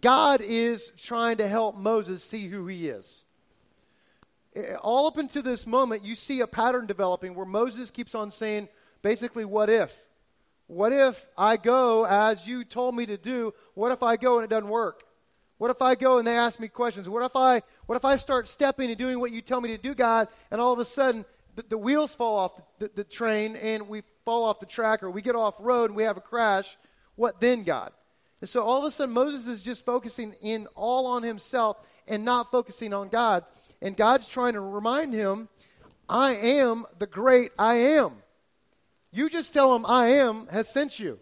God 0.00 0.40
is 0.40 0.92
trying 0.96 1.36
to 1.38 1.48
help 1.48 1.76
Moses 1.76 2.22
see 2.22 2.48
who 2.48 2.66
he 2.66 2.88
is. 2.88 3.24
Eh, 4.54 4.74
all 4.82 5.06
up 5.06 5.16
until 5.16 5.42
this 5.42 5.66
moment, 5.66 6.04
you 6.04 6.16
see 6.16 6.40
a 6.40 6.46
pattern 6.46 6.86
developing 6.86 7.34
where 7.34 7.46
Moses 7.46 7.90
keeps 7.90 8.14
on 8.14 8.30
saying, 8.30 8.68
basically, 9.02 9.44
what 9.44 9.68
if? 9.68 9.96
What 10.66 10.92
if 10.92 11.26
I 11.36 11.56
go 11.56 12.06
as 12.06 12.46
you 12.46 12.64
told 12.64 12.96
me 12.96 13.06
to 13.06 13.16
do? 13.16 13.52
What 13.74 13.92
if 13.92 14.02
I 14.02 14.16
go 14.16 14.38
and 14.38 14.44
it 14.44 14.48
doesn't 14.48 14.70
work? 14.70 15.04
What 15.58 15.70
if 15.70 15.82
I 15.82 15.94
go 15.94 16.18
and 16.18 16.26
they 16.26 16.36
ask 16.36 16.58
me 16.58 16.68
questions? 16.68 17.08
What 17.08 17.24
if 17.24 17.36
I, 17.36 17.62
what 17.86 17.96
if 17.96 18.04
I 18.04 18.16
start 18.16 18.48
stepping 18.48 18.88
and 18.88 18.98
doing 18.98 19.20
what 19.20 19.32
you 19.32 19.42
tell 19.42 19.60
me 19.60 19.68
to 19.68 19.78
do, 19.78 19.94
God, 19.94 20.28
and 20.50 20.60
all 20.60 20.72
of 20.72 20.78
a 20.78 20.84
sudden 20.84 21.24
the, 21.54 21.64
the 21.68 21.78
wheels 21.78 22.14
fall 22.14 22.38
off 22.38 22.56
the, 22.56 22.86
the, 22.86 22.92
the 22.96 23.04
train 23.04 23.54
and 23.56 23.88
we 23.88 24.02
fall 24.24 24.44
off 24.44 24.60
the 24.60 24.66
track 24.66 25.02
or 25.02 25.10
we 25.10 25.22
get 25.22 25.36
off 25.36 25.54
road 25.60 25.90
and 25.90 25.96
we 25.96 26.04
have 26.04 26.16
a 26.16 26.22
crash? 26.22 26.76
What 27.14 27.40
then, 27.40 27.62
God? 27.62 27.92
And 28.42 28.48
so 28.48 28.64
all 28.64 28.78
of 28.78 28.84
a 28.84 28.90
sudden, 28.90 29.14
Moses 29.14 29.46
is 29.46 29.62
just 29.62 29.86
focusing 29.86 30.34
in 30.40 30.66
all 30.74 31.06
on 31.06 31.22
himself 31.22 31.76
and 32.08 32.24
not 32.24 32.50
focusing 32.50 32.92
on 32.92 33.08
God. 33.08 33.44
And 33.80 33.96
God's 33.96 34.26
trying 34.26 34.54
to 34.54 34.60
remind 34.60 35.14
him, 35.14 35.48
I 36.08 36.34
am 36.34 36.84
the 36.98 37.06
great 37.06 37.52
I 37.56 37.74
am. 37.74 38.14
You 39.12 39.28
just 39.28 39.52
tell 39.52 39.76
him 39.76 39.86
I 39.86 40.08
am 40.08 40.48
has 40.48 40.68
sent 40.68 40.98
you. 40.98 41.20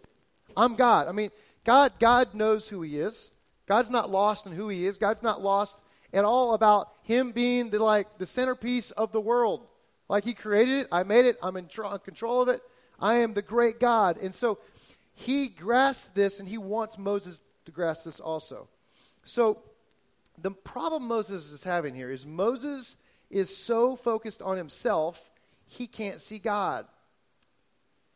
I'm 0.57 0.75
God. 0.75 1.07
I 1.07 1.11
mean, 1.11 1.29
God, 1.63 1.93
God 1.99 2.33
knows 2.33 2.67
who 2.67 2.81
he 2.81 2.99
is. 2.99 3.29
God's 3.67 3.91
not 3.91 4.09
lost 4.09 4.47
in 4.47 4.53
who 4.53 4.67
he 4.69 4.87
is. 4.87 4.97
God's 4.97 5.21
not 5.21 5.43
lost 5.43 5.79
at 6.11 6.25
all 6.25 6.55
about 6.55 6.89
him 7.03 7.33
being 7.33 7.69
the 7.69 7.77
like 7.77 8.17
the 8.17 8.25
centerpiece 8.25 8.89
of 8.89 9.11
the 9.11 9.21
world. 9.21 9.67
Like 10.09 10.23
he 10.23 10.33
created 10.33 10.79
it, 10.79 10.87
I 10.91 11.03
made 11.03 11.25
it, 11.25 11.37
I'm 11.43 11.55
in 11.55 11.67
tr- 11.67 11.97
control 12.03 12.41
of 12.41 12.49
it. 12.49 12.63
I 12.99 13.19
am 13.19 13.35
the 13.35 13.43
great 13.43 13.79
God. 13.79 14.17
And 14.17 14.33
so 14.33 14.57
he 15.13 15.47
grasps 15.47 16.09
this 16.13 16.39
and 16.39 16.47
he 16.47 16.57
wants 16.57 16.97
Moses 16.97 17.41
to 17.65 17.71
grasp 17.71 18.03
this 18.03 18.19
also. 18.19 18.67
So 19.23 19.61
the 20.37 20.51
problem 20.51 21.07
Moses 21.07 21.51
is 21.51 21.63
having 21.63 21.95
here 21.95 22.11
is 22.11 22.25
Moses 22.25 22.97
is 23.29 23.55
so 23.55 23.95
focused 23.95 24.41
on 24.41 24.57
himself, 24.57 25.29
he 25.67 25.87
can't 25.87 26.19
see 26.19 26.39
God. 26.39 26.85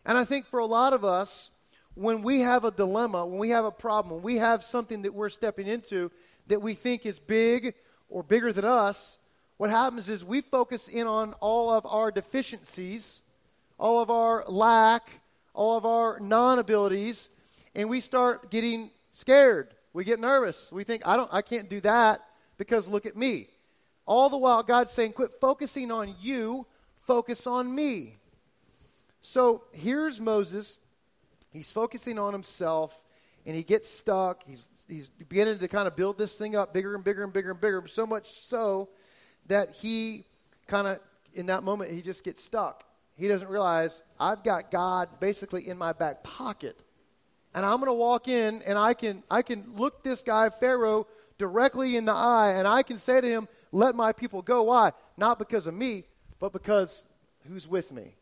And 0.05 0.17
I 0.17 0.25
think 0.25 0.45
for 0.45 0.59
a 0.59 0.65
lot 0.65 0.93
of 0.93 1.03
us, 1.03 1.49
when 1.95 2.21
we 2.21 2.41
have 2.41 2.65
a 2.65 2.71
dilemma, 2.71 3.25
when 3.25 3.39
we 3.39 3.49
have 3.49 3.65
a 3.65 3.71
problem, 3.71 4.15
when 4.15 4.23
we 4.23 4.37
have 4.37 4.63
something 4.63 5.03
that 5.03 5.13
we're 5.13 5.29
stepping 5.29 5.67
into 5.67 6.11
that 6.47 6.61
we 6.61 6.73
think 6.73 7.05
is 7.05 7.17
big 7.17 7.73
or 8.09 8.21
bigger 8.21 8.51
than 8.51 8.65
us, 8.65 9.17
what 9.57 9.69
happens 9.69 10.09
is 10.09 10.23
we 10.23 10.41
focus 10.41 10.87
in 10.87 11.07
on 11.07 11.33
all 11.35 11.71
of 11.71 11.85
our 11.85 12.11
deficiencies, 12.11 13.21
all 13.79 14.01
of 14.01 14.09
our 14.09 14.43
lack, 14.47 15.21
all 15.55 15.77
of 15.77 15.85
our 15.85 16.19
non 16.19 16.59
abilities, 16.59 17.29
and 17.73 17.89
we 17.89 17.99
start 17.99 18.51
getting 18.51 18.91
scared. 19.13 19.73
We 19.93 20.03
get 20.03 20.19
nervous. 20.19 20.71
We 20.71 20.83
think, 20.83 21.03
I, 21.05 21.15
don't, 21.15 21.29
I 21.33 21.41
can't 21.41 21.69
do 21.69 21.81
that 21.81 22.21
because 22.57 22.87
look 22.87 23.05
at 23.05 23.15
me. 23.15 23.47
All 24.05 24.29
the 24.29 24.37
while, 24.37 24.61
God's 24.61 24.91
saying, 24.91 25.13
quit 25.13 25.31
focusing 25.41 25.89
on 25.89 26.15
you, 26.21 26.67
focus 27.07 27.47
on 27.47 27.73
me. 27.73 28.17
So 29.21 29.63
here's 29.71 30.21
Moses. 30.21 30.77
He's 31.51 31.71
focusing 31.71 32.19
on 32.19 32.33
himself, 32.33 33.01
and 33.45 33.55
he 33.55 33.63
gets 33.63 33.89
stuck. 33.89 34.43
He's, 34.45 34.67
he's 34.87 35.07
beginning 35.07 35.59
to 35.59 35.67
kind 35.67 35.87
of 35.87 35.95
build 35.95 36.17
this 36.17 36.37
thing 36.37 36.55
up 36.55 36.73
bigger 36.73 36.93
and 36.93 37.03
bigger 37.03 37.23
and 37.23 37.33
bigger 37.33 37.51
and 37.51 37.59
bigger, 37.59 37.83
so 37.87 38.05
much 38.05 38.45
so 38.45 38.89
that 39.47 39.71
he 39.71 40.25
kind 40.67 40.87
of, 40.87 40.99
in 41.33 41.47
that 41.47 41.63
moment, 41.63 41.91
he 41.91 42.01
just 42.01 42.23
gets 42.23 42.43
stuck. 42.43 42.84
He 43.17 43.27
doesn't 43.27 43.47
realize 43.47 44.01
I've 44.19 44.43
got 44.43 44.71
God 44.71 45.19
basically 45.19 45.67
in 45.67 45.77
my 45.77 45.93
back 45.93 46.23
pocket. 46.23 46.77
And 47.53 47.65
I'm 47.65 47.77
going 47.77 47.87
to 47.87 47.93
walk 47.93 48.27
in 48.27 48.61
and 48.63 48.77
I 48.77 48.93
can, 48.93 49.23
I 49.31 49.41
can 49.41 49.73
look 49.77 50.03
this 50.03 50.21
guy, 50.21 50.49
Pharaoh, 50.49 51.07
directly 51.37 51.95
in 51.95 52.05
the 52.05 52.13
eye, 52.13 52.51
and 52.51 52.67
I 52.67 52.83
can 52.83 52.97
say 52.97 53.19
to 53.21 53.27
him, 53.27 53.47
Let 53.71 53.95
my 53.95 54.11
people 54.11 54.41
go. 54.41 54.63
Why? 54.63 54.91
Not 55.17 55.39
because 55.39 55.67
of 55.67 55.73
me, 55.73 56.03
but 56.39 56.53
because 56.53 57.05
who's 57.47 57.67
with 57.67 57.91
me. 57.91 58.15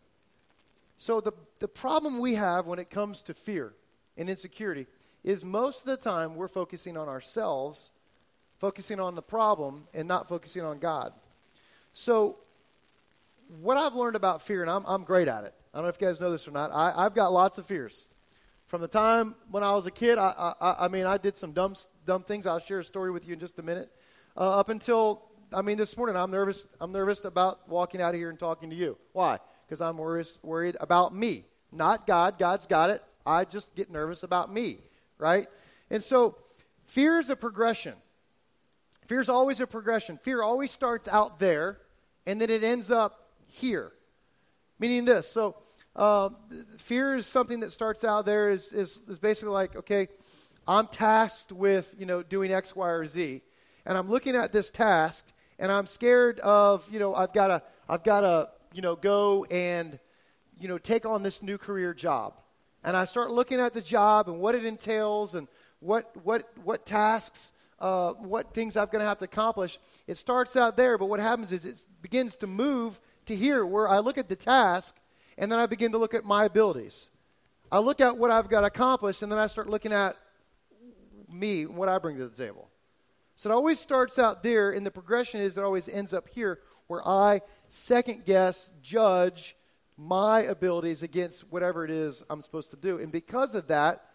So, 0.97 1.19
the, 1.19 1.33
the 1.59 1.67
problem 1.67 2.19
we 2.19 2.35
have 2.35 2.65
when 2.65 2.79
it 2.79 2.89
comes 2.89 3.23
to 3.23 3.33
fear 3.33 3.73
and 4.17 4.29
insecurity 4.29 4.88
is 5.23 5.43
most 5.43 5.79
of 5.79 5.85
the 5.85 5.97
time 5.97 6.35
we're 6.35 6.47
focusing 6.47 6.97
on 6.97 7.07
ourselves, 7.07 7.91
focusing 8.59 9.00
on 9.00 9.15
the 9.15 9.21
problem, 9.21 9.88
and 9.93 10.07
not 10.07 10.29
focusing 10.29 10.63
on 10.63 10.79
God. 10.79 11.13
So, 11.93 12.38
what 13.62 13.77
I've 13.77 13.95
learned 13.95 14.15
about 14.15 14.41
fear, 14.41 14.62
and 14.62 14.69
I'm, 14.69 14.83
I'm 14.85 15.03
great 15.03 15.27
at 15.27 15.43
it. 15.43 15.53
I 15.73 15.77
don't 15.77 15.85
know 15.85 15.89
if 15.89 16.00
you 16.00 16.07
guys 16.07 16.19
know 16.19 16.31
this 16.31 16.47
or 16.47 16.51
not. 16.51 16.71
I, 16.71 16.93
I've 16.95 17.15
got 17.15 17.33
lots 17.33 17.57
of 17.57 17.65
fears. 17.65 18.07
From 18.67 18.81
the 18.81 18.88
time 18.88 19.35
when 19.51 19.63
I 19.63 19.73
was 19.75 19.85
a 19.85 19.91
kid, 19.91 20.17
I, 20.17 20.53
I, 20.59 20.85
I 20.85 20.88
mean, 20.88 21.05
I 21.05 21.17
did 21.17 21.35
some 21.35 21.51
dumb, 21.51 21.75
dumb 22.05 22.23
things. 22.23 22.47
I'll 22.47 22.59
share 22.59 22.79
a 22.79 22.83
story 22.83 23.12
with 23.12 23.27
you 23.27 23.33
in 23.33 23.39
just 23.39 23.59
a 23.59 23.62
minute. 23.63 23.91
Uh, 24.35 24.59
up 24.59 24.69
until, 24.69 25.23
I 25.53 25.62
mean, 25.62 25.77
this 25.77 25.95
morning, 25.95 26.15
I'm 26.15 26.31
nervous. 26.31 26.65
I'm 26.81 26.91
nervous 26.91 27.23
about 27.23 27.69
walking 27.69 28.01
out 28.01 28.15
of 28.15 28.19
here 28.19 28.29
and 28.29 28.39
talking 28.39 28.69
to 28.69 28.75
you. 28.75 28.97
Why? 29.12 29.39
Because 29.65 29.81
I'm 29.81 29.97
worried, 29.97 30.27
worried 30.41 30.77
about 30.79 31.15
me, 31.15 31.45
not 31.71 32.07
God. 32.07 32.39
God's 32.39 32.65
got 32.65 32.89
it. 32.89 33.03
I 33.25 33.45
just 33.45 33.73
get 33.75 33.91
nervous 33.91 34.23
about 34.23 34.51
me, 34.51 34.79
right? 35.17 35.47
And 35.89 36.03
so, 36.03 36.38
fear 36.85 37.19
is 37.19 37.29
a 37.29 37.35
progression. 37.35 37.93
Fear 39.07 39.21
is 39.21 39.29
always 39.29 39.59
a 39.59 39.67
progression. 39.67 40.17
Fear 40.17 40.41
always 40.41 40.71
starts 40.71 41.07
out 41.07 41.39
there, 41.39 41.77
and 42.25 42.41
then 42.41 42.50
it 42.50 42.63
ends 42.63 42.89
up 42.89 43.22
here. 43.53 43.91
Meaning 44.79 45.05
this. 45.05 45.29
So, 45.29 45.55
uh, 45.95 46.29
fear 46.77 47.15
is 47.15 47.27
something 47.27 47.60
that 47.60 47.72
starts 47.72 48.03
out 48.03 48.25
there 48.25 48.50
is, 48.50 48.74
is, 48.74 49.00
is 49.07 49.19
basically 49.19 49.53
like, 49.53 49.75
okay, 49.75 50.07
I'm 50.67 50.88
tasked 50.88 51.51
with, 51.51 51.93
you 51.98 52.05
know, 52.05 52.24
doing 52.24 52.51
X, 52.51 52.75
Y, 52.75 52.89
or 52.89 53.05
Z. 53.05 53.41
And 53.86 53.98
I'm 53.98 54.10
looking 54.10 54.36
at 54.36 54.51
this 54.51 54.72
task, 54.72 55.25
and 55.60 55.72
I'm 55.72 55.88
scared 55.88 56.39
of, 56.39 56.91
you 56.91 57.00
know, 57.00 57.13
I've 57.13 57.33
got 57.33 57.48
to, 57.48 57.62
I've 57.88 58.03
got 58.03 58.22
to, 58.22 58.50
you 58.74 58.81
know, 58.81 58.95
go 58.95 59.45
and, 59.45 60.00
you 60.60 60.67
know, 60.67 60.77
take 60.77 61.05
on 61.05 61.22
this 61.22 61.43
new 61.43 61.57
career 61.57 61.93
job. 61.93 62.33
And 62.83 62.98
I 62.98 63.05
start 63.05 63.31
looking 63.31 63.60
at 63.60 63.74
the 63.74 63.81
job 63.81 64.29
and 64.29 64.39
what 64.39 64.55
it 64.55 64.65
entails 64.65 65.36
and 65.36 65.48
what, 65.79 66.12
what, 66.24 66.50
what 66.63 66.86
tasks, 66.86 67.51
uh, 67.79 68.13
what 68.13 68.53
things 68.53 68.77
I'm 68.77 68.88
going 68.88 69.01
to 69.01 69.05
have 69.05 69.19
to 69.19 69.25
accomplish. 69.25 69.77
It 70.07 70.17
starts 70.17 70.55
out 70.55 70.75
there, 70.75 70.98
but 70.98 71.05
what 71.05 71.19
happens 71.19 71.51
is 71.51 71.65
it 71.65 71.86
begins 72.01 72.36
to 72.38 72.48
move 72.48 73.00
to 73.25 73.35
here 73.35 73.65
where 73.65 73.87
I 73.87 73.99
look 73.99 74.17
at 74.17 74.29
the 74.29 74.35
task 74.35 74.95
and 75.37 75.51
then 75.51 75.59
I 75.59 75.65
begin 75.65 75.91
to 75.93 75.97
look 75.97 76.13
at 76.13 76.25
my 76.25 76.45
abilities. 76.45 77.09
I 77.71 77.79
look 77.79 77.99
at 78.01 78.17
what 78.17 78.31
I've 78.31 78.49
got 78.49 78.63
accomplished 78.63 79.21
and 79.21 79.31
then 79.31 79.39
I 79.39 79.47
start 79.47 79.69
looking 79.69 79.93
at 79.93 80.15
me 81.29 81.65
what 81.65 81.89
I 81.89 81.97
bring 81.97 82.17
to 82.17 82.27
the 82.27 82.35
table. 82.35 82.69
So 83.35 83.49
it 83.49 83.53
always 83.53 83.79
starts 83.79 84.19
out 84.19 84.43
there, 84.43 84.71
and 84.71 84.85
the 84.85 84.91
progression 84.91 85.41
is 85.41 85.57
it 85.57 85.63
always 85.63 85.89
ends 85.89 86.13
up 86.13 86.29
here 86.29 86.59
where 86.87 87.05
I 87.07 87.41
second 87.69 88.25
guess, 88.25 88.69
judge 88.81 89.55
my 89.97 90.41
abilities 90.41 91.01
against 91.01 91.51
whatever 91.51 91.83
it 91.83 91.91
is 91.91 92.23
I'm 92.29 92.41
supposed 92.41 92.69
to 92.71 92.75
do. 92.75 92.99
And 92.99 93.11
because 93.11 93.55
of 93.55 93.67
that, 93.67 94.05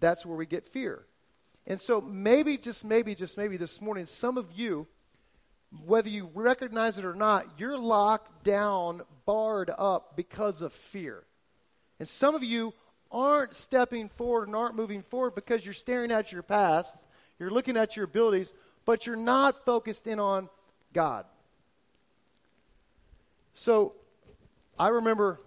that's 0.00 0.24
where 0.24 0.36
we 0.36 0.46
get 0.46 0.68
fear. 0.68 1.06
And 1.66 1.80
so 1.80 2.00
maybe, 2.00 2.56
just 2.56 2.84
maybe, 2.84 3.14
just 3.14 3.36
maybe 3.36 3.56
this 3.56 3.80
morning, 3.80 4.06
some 4.06 4.38
of 4.38 4.46
you 4.52 4.86
whether 5.86 6.08
you 6.08 6.30
recognize 6.34 6.98
it 6.98 7.04
or 7.04 7.14
not, 7.14 7.46
you're 7.58 7.78
locked 7.78 8.44
down, 8.44 9.02
barred 9.26 9.70
up 9.76 10.16
because 10.16 10.62
of 10.62 10.72
fear. 10.72 11.24
And 11.98 12.08
some 12.08 12.34
of 12.34 12.42
you 12.42 12.72
aren't 13.10 13.54
stepping 13.54 14.08
forward 14.08 14.48
and 14.48 14.56
aren't 14.56 14.74
moving 14.74 15.02
forward 15.02 15.34
because 15.34 15.64
you're 15.64 15.74
staring 15.74 16.10
at 16.10 16.32
your 16.32 16.42
past, 16.42 17.04
you're 17.38 17.50
looking 17.50 17.76
at 17.76 17.96
your 17.96 18.04
abilities, 18.04 18.52
but 18.84 19.06
you're 19.06 19.16
not 19.16 19.64
focused 19.64 20.06
in 20.06 20.18
on 20.18 20.48
God. 20.92 21.24
So 23.54 23.94
I 24.78 24.88
remember 24.88 25.40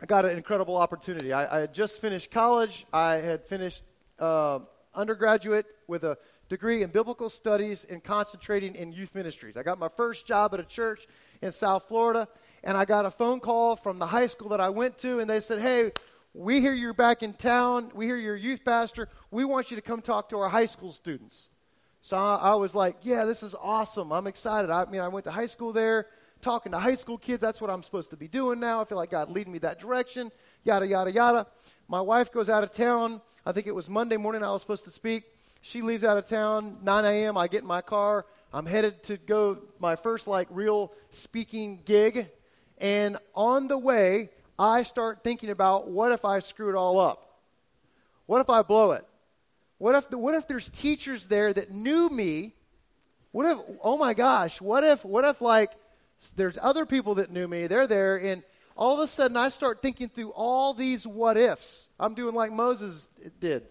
I 0.00 0.06
got 0.06 0.24
an 0.24 0.36
incredible 0.36 0.76
opportunity. 0.76 1.32
I, 1.32 1.56
I 1.56 1.60
had 1.60 1.74
just 1.74 2.00
finished 2.00 2.30
college, 2.30 2.86
I 2.92 3.14
had 3.16 3.44
finished 3.44 3.82
uh, 4.18 4.60
undergraduate 4.94 5.66
with 5.86 6.04
a 6.04 6.18
degree 6.48 6.82
in 6.82 6.90
biblical 6.90 7.28
studies 7.28 7.84
and 7.88 8.02
concentrating 8.02 8.74
in 8.74 8.92
youth 8.92 9.14
ministries. 9.14 9.56
I 9.56 9.62
got 9.62 9.78
my 9.78 9.88
first 9.96 10.26
job 10.26 10.54
at 10.54 10.60
a 10.60 10.64
church 10.64 11.06
in 11.42 11.52
South 11.52 11.88
Florida, 11.88 12.28
and 12.62 12.76
I 12.76 12.84
got 12.84 13.06
a 13.06 13.10
phone 13.10 13.40
call 13.40 13.76
from 13.76 13.98
the 13.98 14.06
high 14.06 14.26
school 14.26 14.50
that 14.50 14.60
I 14.60 14.68
went 14.68 14.98
to, 14.98 15.18
and 15.18 15.28
they 15.28 15.40
said, 15.40 15.60
Hey, 15.60 15.92
we 16.34 16.60
hear 16.60 16.74
you're 16.74 16.92
back 16.92 17.22
in 17.22 17.32
town. 17.32 17.90
We 17.94 18.06
hear 18.06 18.16
you're 18.16 18.34
a 18.34 18.40
youth 18.40 18.64
pastor. 18.64 19.08
We 19.30 19.44
want 19.44 19.70
you 19.70 19.76
to 19.76 19.82
come 19.82 20.02
talk 20.02 20.28
to 20.30 20.38
our 20.38 20.48
high 20.48 20.66
school 20.66 20.92
students. 20.92 21.48
So 22.02 22.16
I, 22.16 22.36
I 22.36 22.54
was 22.54 22.74
like, 22.74 22.96
Yeah, 23.02 23.24
this 23.24 23.42
is 23.42 23.54
awesome. 23.60 24.12
I'm 24.12 24.26
excited. 24.26 24.70
I 24.70 24.84
mean, 24.86 25.00
I 25.00 25.08
went 25.08 25.24
to 25.24 25.32
high 25.32 25.46
school 25.46 25.72
there 25.72 26.06
talking 26.42 26.72
to 26.72 26.78
high 26.78 26.94
school 26.94 27.18
kids. 27.18 27.40
That's 27.40 27.60
what 27.60 27.70
I'm 27.70 27.82
supposed 27.82 28.10
to 28.10 28.16
be 28.16 28.28
doing 28.28 28.60
now. 28.60 28.80
I 28.80 28.84
feel 28.84 28.98
like 28.98 29.10
God 29.10 29.30
leading 29.30 29.52
me 29.52 29.58
that 29.60 29.80
direction, 29.80 30.30
yada, 30.64 30.86
yada, 30.86 31.10
yada. 31.10 31.46
My 31.88 32.00
wife 32.00 32.30
goes 32.30 32.48
out 32.48 32.62
of 32.62 32.72
town. 32.72 33.20
I 33.44 33.52
think 33.52 33.66
it 33.66 33.74
was 33.74 33.88
Monday 33.88 34.16
morning 34.16 34.42
I 34.42 34.52
was 34.52 34.62
supposed 34.62 34.84
to 34.84 34.90
speak. 34.90 35.24
She 35.66 35.82
leaves 35.82 36.04
out 36.04 36.16
of 36.16 36.26
town, 36.26 36.76
9 36.84 37.04
a.m. 37.04 37.36
I 37.36 37.48
get 37.48 37.62
in 37.62 37.66
my 37.66 37.80
car. 37.80 38.24
I'm 38.52 38.66
headed 38.66 39.02
to 39.04 39.16
go 39.16 39.58
my 39.80 39.96
first 39.96 40.28
like 40.28 40.46
real 40.52 40.92
speaking 41.10 41.80
gig. 41.84 42.28
And 42.78 43.18
on 43.34 43.66
the 43.66 43.76
way, 43.76 44.30
I 44.56 44.84
start 44.84 45.24
thinking 45.24 45.50
about 45.50 45.88
what 45.88 46.12
if 46.12 46.24
I 46.24 46.38
screw 46.38 46.68
it 46.68 46.76
all 46.76 47.00
up? 47.00 47.40
What 48.26 48.40
if 48.40 48.48
I 48.48 48.62
blow 48.62 48.92
it? 48.92 49.04
What 49.78 49.96
if, 49.96 50.08
the, 50.08 50.18
what 50.18 50.36
if 50.36 50.46
there's 50.46 50.70
teachers 50.70 51.26
there 51.26 51.52
that 51.52 51.72
knew 51.72 52.10
me? 52.10 52.54
What 53.32 53.46
if, 53.46 53.58
oh 53.82 53.98
my 53.98 54.14
gosh, 54.14 54.60
what 54.60 54.84
if, 54.84 55.04
what 55.04 55.24
if 55.24 55.40
like 55.40 55.72
there's 56.36 56.58
other 56.62 56.86
people 56.86 57.16
that 57.16 57.32
knew 57.32 57.48
me, 57.48 57.66
they're 57.66 57.88
there, 57.88 58.18
and 58.18 58.44
all 58.76 58.94
of 58.94 59.00
a 59.00 59.08
sudden 59.08 59.36
I 59.36 59.48
start 59.48 59.82
thinking 59.82 60.10
through 60.10 60.30
all 60.30 60.74
these 60.74 61.08
what 61.08 61.36
ifs. 61.36 61.88
I'm 61.98 62.14
doing 62.14 62.36
like 62.36 62.52
Moses 62.52 63.08
did. 63.40 63.66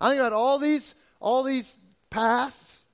I 0.00 0.08
think 0.08 0.20
about 0.20 0.32
all 0.32 0.58
these 0.58 0.94
all 1.20 1.42
these 1.42 1.76
pasts, 2.10 2.86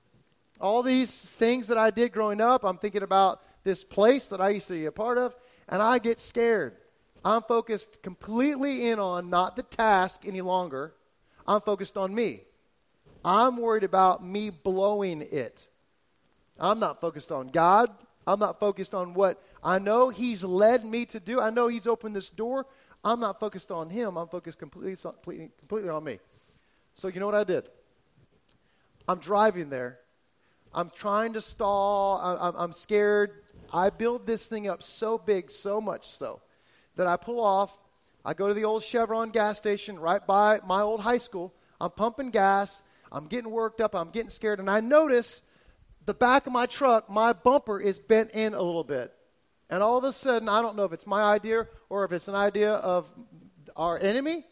all 0.59 0.83
these 0.83 1.11
things 1.11 1.67
that 1.67 1.77
I 1.77 1.89
did 1.89 2.11
growing 2.11 2.41
up. 2.41 2.63
I'm 2.63 2.77
thinking 2.77 3.03
about 3.03 3.41
this 3.63 3.83
place 3.83 4.27
that 4.27 4.41
I 4.41 4.49
used 4.49 4.67
to 4.67 4.73
be 4.73 4.85
a 4.85 4.91
part 4.91 5.17
of, 5.17 5.35
and 5.67 5.81
I 5.81 5.99
get 5.99 6.19
scared. 6.19 6.75
I'm 7.25 7.41
focused 7.43 8.01
completely 8.03 8.89
in 8.89 8.99
on 8.99 9.29
not 9.29 9.55
the 9.55 9.63
task 9.63 10.23
any 10.25 10.41
longer. 10.41 10.93
I'm 11.47 11.61
focused 11.61 11.97
on 11.97 12.13
me. 12.13 12.41
I'm 13.23 13.57
worried 13.57 13.83
about 13.83 14.25
me 14.25 14.49
blowing 14.49 15.21
it. 15.21 15.67
I'm 16.59 16.79
not 16.79 16.99
focused 16.99 17.31
on 17.31 17.47
God. 17.47 17.89
I'm 18.27 18.39
not 18.39 18.59
focused 18.59 18.93
on 18.93 19.13
what 19.13 19.41
I 19.63 19.79
know 19.79 20.09
He's 20.09 20.43
led 20.43 20.85
me 20.85 21.05
to 21.07 21.19
do. 21.19 21.39
I 21.39 21.49
know 21.49 21.67
He's 21.67 21.87
opened 21.87 22.15
this 22.15 22.29
door. 22.29 22.65
I'm 23.03 23.19
not 23.19 23.39
focused 23.39 23.71
on 23.71 23.89
Him. 23.89 24.17
I'm 24.17 24.27
focused 24.27 24.59
completely, 24.59 24.95
completely, 24.95 25.49
completely 25.59 25.89
on 25.89 26.03
me. 26.03 26.19
So, 26.95 27.07
you 27.07 27.19
know 27.19 27.25
what 27.25 27.35
I 27.35 27.43
did? 27.43 27.67
I'm 29.07 29.19
driving 29.19 29.69
there. 29.69 29.99
I'm 30.73 30.89
trying 30.89 31.33
to 31.33 31.41
stall. 31.41 32.17
I, 32.19 32.63
am 32.63 32.73
scared. 32.73 33.31
I 33.71 33.89
build 33.89 34.25
this 34.25 34.45
thing 34.47 34.67
up 34.67 34.81
so 34.81 35.17
big, 35.17 35.51
so 35.51 35.79
much 35.79 36.07
so, 36.07 36.41
that 36.95 37.07
I 37.07 37.17
pull 37.17 37.43
off. 37.43 37.77
I 38.25 38.33
go 38.33 38.47
to 38.47 38.53
the 38.53 38.63
old 38.63 38.83
Chevron 38.83 39.31
gas 39.31 39.57
station 39.57 39.99
right 39.99 40.25
by 40.25 40.61
my 40.65 40.81
old 40.81 41.01
high 41.01 41.17
school. 41.17 41.53
I'm 41.79 41.91
pumping 41.91 42.31
gas. 42.31 42.81
I'm 43.11 43.27
getting 43.27 43.51
worked 43.51 43.81
up. 43.81 43.95
I'm 43.95 44.09
getting 44.09 44.29
scared. 44.29 44.59
And 44.59 44.69
I 44.69 44.79
notice 44.79 45.41
the 46.05 46.13
back 46.13 46.47
of 46.47 46.53
my 46.53 46.65
truck, 46.65 47.09
my 47.09 47.33
bumper 47.33 47.79
is 47.79 47.99
bent 47.99 48.31
in 48.31 48.53
a 48.53 48.61
little 48.61 48.83
bit. 48.83 49.13
And 49.69 49.83
all 49.83 49.97
of 49.97 50.03
a 50.03 50.13
sudden, 50.13 50.49
I 50.49 50.61
don't 50.61 50.75
know 50.75 50.83
if 50.83 50.93
it's 50.93 51.07
my 51.07 51.21
idea 51.21 51.67
or 51.89 52.05
if 52.05 52.11
it's 52.11 52.27
an 52.27 52.35
idea 52.35 52.73
of 52.73 53.07
our 53.75 53.97
enemy 53.97 54.45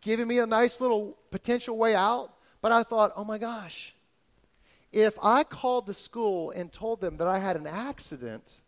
giving 0.00 0.26
me 0.26 0.38
a 0.38 0.46
nice 0.46 0.80
little 0.80 1.16
potential 1.30 1.76
way 1.76 1.94
out. 1.94 2.34
But 2.62 2.72
I 2.72 2.84
thought, 2.84 3.12
oh 3.16 3.24
my 3.24 3.36
gosh, 3.36 3.92
if 4.92 5.18
I 5.20 5.42
called 5.42 5.86
the 5.86 5.94
school 5.94 6.52
and 6.52 6.72
told 6.72 7.00
them 7.00 7.18
that 7.18 7.26
I 7.26 7.38
had 7.38 7.56
an 7.56 7.66
accident, 7.66 8.60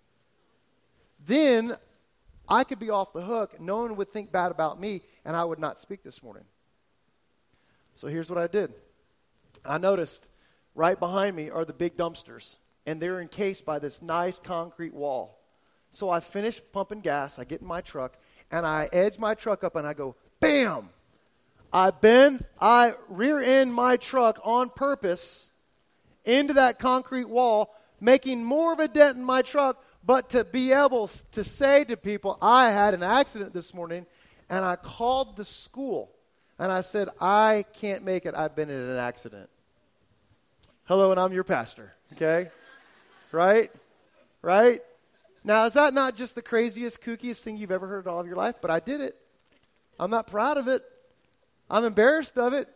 then 1.26 1.76
I 2.48 2.64
could 2.64 2.80
be 2.80 2.90
off 2.90 3.12
the 3.12 3.22
hook. 3.22 3.60
No 3.60 3.78
one 3.78 3.96
would 3.96 4.12
think 4.12 4.32
bad 4.32 4.50
about 4.50 4.78
me, 4.80 5.02
and 5.24 5.36
I 5.36 5.44
would 5.44 5.60
not 5.60 5.78
speak 5.80 6.02
this 6.02 6.22
morning. 6.22 6.44
So 7.94 8.08
here's 8.08 8.28
what 8.28 8.38
I 8.38 8.48
did 8.48 8.74
I 9.64 9.78
noticed 9.78 10.28
right 10.74 10.98
behind 10.98 11.36
me 11.36 11.50
are 11.50 11.64
the 11.64 11.72
big 11.72 11.96
dumpsters, 11.96 12.56
and 12.86 13.00
they're 13.00 13.20
encased 13.20 13.64
by 13.64 13.78
this 13.78 14.02
nice 14.02 14.40
concrete 14.40 14.92
wall. 14.92 15.38
So 15.90 16.10
I 16.10 16.18
finish 16.18 16.60
pumping 16.72 17.00
gas, 17.00 17.38
I 17.38 17.44
get 17.44 17.60
in 17.60 17.68
my 17.68 17.80
truck, 17.80 18.16
and 18.50 18.66
I 18.66 18.88
edge 18.92 19.18
my 19.18 19.34
truck 19.34 19.62
up 19.62 19.76
and 19.76 19.86
I 19.86 19.94
go, 19.94 20.16
bam! 20.40 20.88
I 21.74 21.90
bend, 21.90 22.46
I 22.60 22.94
rear 23.08 23.42
end 23.42 23.74
my 23.74 23.96
truck 23.96 24.38
on 24.44 24.70
purpose 24.70 25.50
into 26.24 26.54
that 26.54 26.78
concrete 26.78 27.28
wall, 27.28 27.74
making 28.00 28.44
more 28.44 28.72
of 28.72 28.78
a 28.78 28.86
dent 28.86 29.16
in 29.16 29.24
my 29.24 29.42
truck, 29.42 29.82
but 30.06 30.30
to 30.30 30.44
be 30.44 30.70
able 30.70 31.10
to 31.32 31.42
say 31.42 31.82
to 31.82 31.96
people, 31.96 32.38
I 32.40 32.70
had 32.70 32.94
an 32.94 33.02
accident 33.02 33.52
this 33.52 33.74
morning, 33.74 34.06
and 34.48 34.64
I 34.64 34.76
called 34.76 35.36
the 35.36 35.44
school 35.44 36.12
and 36.60 36.70
I 36.70 36.82
said, 36.82 37.08
I 37.20 37.64
can't 37.72 38.04
make 38.04 38.24
it. 38.24 38.36
I've 38.36 38.54
been 38.54 38.70
in 38.70 38.80
an 38.80 38.96
accident. 38.96 39.50
Hello, 40.84 41.10
and 41.10 41.18
I'm 41.18 41.32
your 41.32 41.42
pastor, 41.42 41.92
okay? 42.12 42.50
right? 43.32 43.72
Right? 44.42 44.80
Now, 45.42 45.64
is 45.64 45.72
that 45.72 45.92
not 45.92 46.14
just 46.14 46.36
the 46.36 46.42
craziest, 46.42 47.00
kookiest 47.00 47.38
thing 47.38 47.56
you've 47.56 47.72
ever 47.72 47.88
heard 47.88 48.06
in 48.06 48.12
all 48.12 48.20
of 48.20 48.28
your 48.28 48.36
life? 48.36 48.56
But 48.62 48.70
I 48.70 48.78
did 48.78 49.00
it. 49.00 49.16
I'm 49.98 50.10
not 50.10 50.28
proud 50.28 50.56
of 50.56 50.68
it. 50.68 50.84
I'm 51.74 51.84
embarrassed 51.84 52.38
of 52.38 52.52
it. 52.52 52.68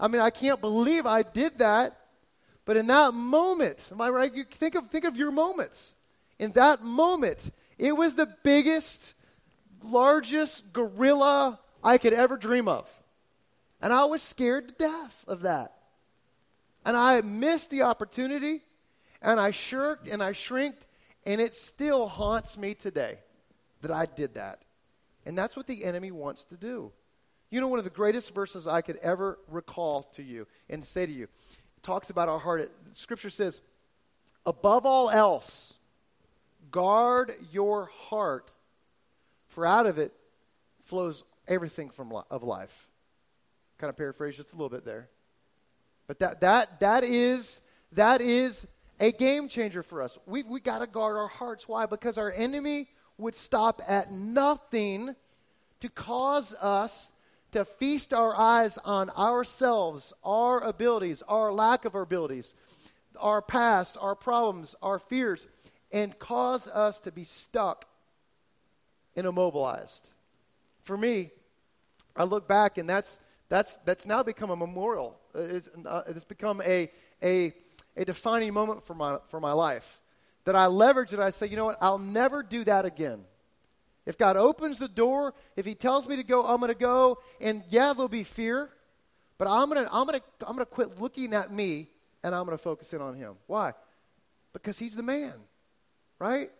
I 0.00 0.08
mean, 0.08 0.20
I 0.20 0.30
can't 0.30 0.60
believe 0.60 1.06
I 1.06 1.22
did 1.22 1.58
that. 1.58 1.96
But 2.64 2.76
in 2.76 2.88
that 2.88 3.14
moment, 3.14 3.88
am 3.92 4.00
I 4.00 4.08
right? 4.08 4.34
You 4.34 4.42
think 4.42 4.74
of 4.74 4.90
think 4.90 5.04
of 5.04 5.16
your 5.16 5.30
moments. 5.30 5.94
In 6.40 6.50
that 6.52 6.82
moment, 6.82 7.50
it 7.78 7.96
was 7.96 8.16
the 8.16 8.26
biggest, 8.42 9.14
largest 9.84 10.72
gorilla 10.72 11.60
I 11.84 11.98
could 11.98 12.12
ever 12.12 12.36
dream 12.36 12.66
of. 12.66 12.88
And 13.80 13.92
I 13.92 14.06
was 14.06 14.22
scared 14.22 14.68
to 14.68 14.74
death 14.74 15.24
of 15.28 15.42
that. 15.42 15.74
And 16.84 16.96
I 16.96 17.20
missed 17.20 17.70
the 17.70 17.82
opportunity, 17.82 18.62
and 19.20 19.38
I 19.38 19.52
shirked 19.52 20.08
and 20.08 20.20
I 20.20 20.32
shrinked 20.32 20.84
and 21.24 21.40
it 21.40 21.54
still 21.54 22.08
haunts 22.08 22.58
me 22.58 22.74
today 22.74 23.18
that 23.82 23.92
I 23.92 24.06
did 24.06 24.34
that. 24.34 24.62
And 25.24 25.38
that's 25.38 25.56
what 25.56 25.68
the 25.68 25.84
enemy 25.84 26.10
wants 26.10 26.42
to 26.46 26.56
do. 26.56 26.90
You 27.52 27.60
know, 27.60 27.68
one 27.68 27.78
of 27.78 27.84
the 27.84 27.90
greatest 27.90 28.34
verses 28.34 28.66
I 28.66 28.80
could 28.80 28.96
ever 29.02 29.38
recall 29.46 30.04
to 30.14 30.22
you 30.22 30.46
and 30.70 30.82
say 30.82 31.04
to 31.04 31.12
you 31.12 31.28
talks 31.82 32.08
about 32.08 32.30
our 32.30 32.38
heart. 32.38 32.72
Scripture 32.92 33.28
says, 33.28 33.60
above 34.46 34.86
all 34.86 35.10
else, 35.10 35.74
guard 36.70 37.34
your 37.52 37.90
heart, 38.08 38.50
for 39.48 39.66
out 39.66 39.86
of 39.86 39.98
it 39.98 40.14
flows 40.84 41.24
everything 41.46 41.90
from 41.90 42.10
li- 42.10 42.22
of 42.30 42.42
life. 42.42 42.88
Kind 43.76 43.90
of 43.90 43.98
paraphrase 43.98 44.34
just 44.34 44.54
a 44.54 44.56
little 44.56 44.70
bit 44.70 44.86
there. 44.86 45.10
But 46.06 46.20
that, 46.20 46.40
that, 46.40 46.80
that 46.80 47.04
is, 47.04 47.60
that 47.92 48.22
is 48.22 48.66
a 48.98 49.12
game 49.12 49.48
changer 49.48 49.82
for 49.82 50.00
us. 50.00 50.16
We, 50.24 50.42
we 50.42 50.58
got 50.58 50.78
to 50.78 50.86
guard 50.86 51.18
our 51.18 51.28
hearts. 51.28 51.68
Why? 51.68 51.84
Because 51.84 52.16
our 52.16 52.32
enemy 52.32 52.88
would 53.18 53.36
stop 53.36 53.82
at 53.86 54.10
nothing 54.10 55.14
to 55.80 55.90
cause 55.90 56.54
us 56.54 57.12
to 57.52 57.64
feast 57.64 58.12
our 58.12 58.36
eyes 58.36 58.78
on 58.78 59.10
ourselves, 59.10 60.12
our 60.24 60.60
abilities, 60.60 61.22
our 61.28 61.52
lack 61.52 61.84
of 61.84 61.94
our 61.94 62.02
abilities, 62.02 62.54
our 63.18 63.40
past, 63.40 63.96
our 64.00 64.14
problems, 64.14 64.74
our 64.82 64.98
fears, 64.98 65.46
and 65.90 66.18
cause 66.18 66.66
us 66.68 66.98
to 67.00 67.12
be 67.12 67.24
stuck 67.24 67.84
and 69.14 69.26
immobilized. 69.26 70.10
For 70.82 70.96
me, 70.96 71.30
I 72.16 72.24
look 72.24 72.48
back 72.48 72.78
and 72.78 72.88
that's, 72.88 73.18
that's, 73.48 73.76
that's 73.84 74.06
now 74.06 74.22
become 74.22 74.50
a 74.50 74.56
memorial. 74.56 75.18
It's, 75.34 75.68
uh, 75.84 76.02
it's 76.06 76.24
become 76.24 76.60
a, 76.62 76.90
a 77.22 77.54
a 77.96 78.04
defining 78.04 78.52
moment 78.52 78.84
for 78.86 78.94
my, 78.94 79.18
for 79.28 79.40
my 79.40 79.52
life. 79.52 80.00
That 80.44 80.56
I 80.56 80.66
leverage 80.66 81.12
it, 81.12 81.20
I 81.20 81.30
say, 81.30 81.46
you 81.46 81.56
know 81.56 81.66
what, 81.66 81.78
I'll 81.80 81.98
never 81.98 82.42
do 82.42 82.64
that 82.64 82.84
again. 82.84 83.24
If 84.04 84.18
God 84.18 84.36
opens 84.36 84.78
the 84.78 84.88
door, 84.88 85.34
if 85.56 85.64
He 85.64 85.74
tells 85.74 86.08
me 86.08 86.16
to 86.16 86.24
go, 86.24 86.44
I'm 86.44 86.58
going 86.58 86.72
to 86.72 86.78
go. 86.78 87.18
And 87.40 87.62
yeah, 87.68 87.92
there'll 87.92 88.08
be 88.08 88.24
fear, 88.24 88.70
but 89.38 89.48
I'm 89.48 89.70
going 89.70 89.84
to 89.84 89.92
I'm 89.92 90.06
going 90.06 90.18
to 90.18 90.46
I'm 90.46 90.54
going 90.54 90.66
to 90.66 90.66
quit 90.66 91.00
looking 91.00 91.34
at 91.34 91.52
me 91.52 91.88
and 92.22 92.34
I'm 92.34 92.44
going 92.44 92.56
to 92.56 92.62
focus 92.62 92.92
in 92.92 93.00
on 93.00 93.14
Him. 93.14 93.34
Why? 93.46 93.72
Because 94.52 94.78
He's 94.78 94.96
the 94.96 95.02
man, 95.02 95.34
right? 96.18 96.50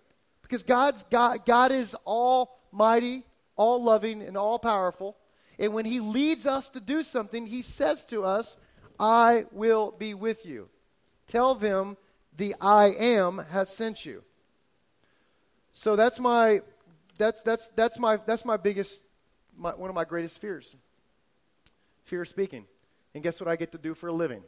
Because 0.43 0.63
God's 0.63 1.05
God, 1.11 1.45
God 1.47 1.73
is 1.73 1.95
almighty, 2.07 3.25
all 3.57 3.83
loving, 3.83 4.23
and 4.23 4.37
all 4.37 4.59
powerful. 4.59 5.17
And 5.59 5.75
when 5.75 5.85
He 5.85 6.01
leads 6.01 6.47
us 6.47 6.69
to 6.71 6.81
do 6.81 7.03
something, 7.03 7.47
He 7.47 7.63
says 7.63 8.05
to 8.07 8.25
us, 8.25 8.57
I 8.99 9.47
will 9.53 9.91
be 9.91 10.15
with 10.15 10.47
you. 10.47 10.69
Tell 11.27 11.55
them 11.55 11.97
the 12.37 12.55
I 12.61 12.87
am 12.87 13.45
has 13.51 13.69
sent 13.71 14.05
you. 14.05 14.23
So 15.73 15.97
that's 15.97 16.19
my 16.19 16.63
that's 17.19 17.43
that's 17.43 17.71
that's 17.77 17.99
my 17.99 18.19
that's 18.27 18.45
my 18.45 18.57
biggest 18.57 19.03
my, 19.57 19.71
one 19.75 19.91
of 19.91 19.95
my 19.95 20.05
greatest 20.05 20.41
fears. 20.41 20.75
Fear 22.05 22.23
of 22.23 22.29
speaking. 22.29 22.65
And 23.15 23.23
guess 23.23 23.41
what 23.41 23.49
I 23.49 23.57
get 23.57 23.73
to 23.73 23.79
do 23.79 23.95
for 23.95 24.09
a 24.09 24.13
living? 24.13 24.43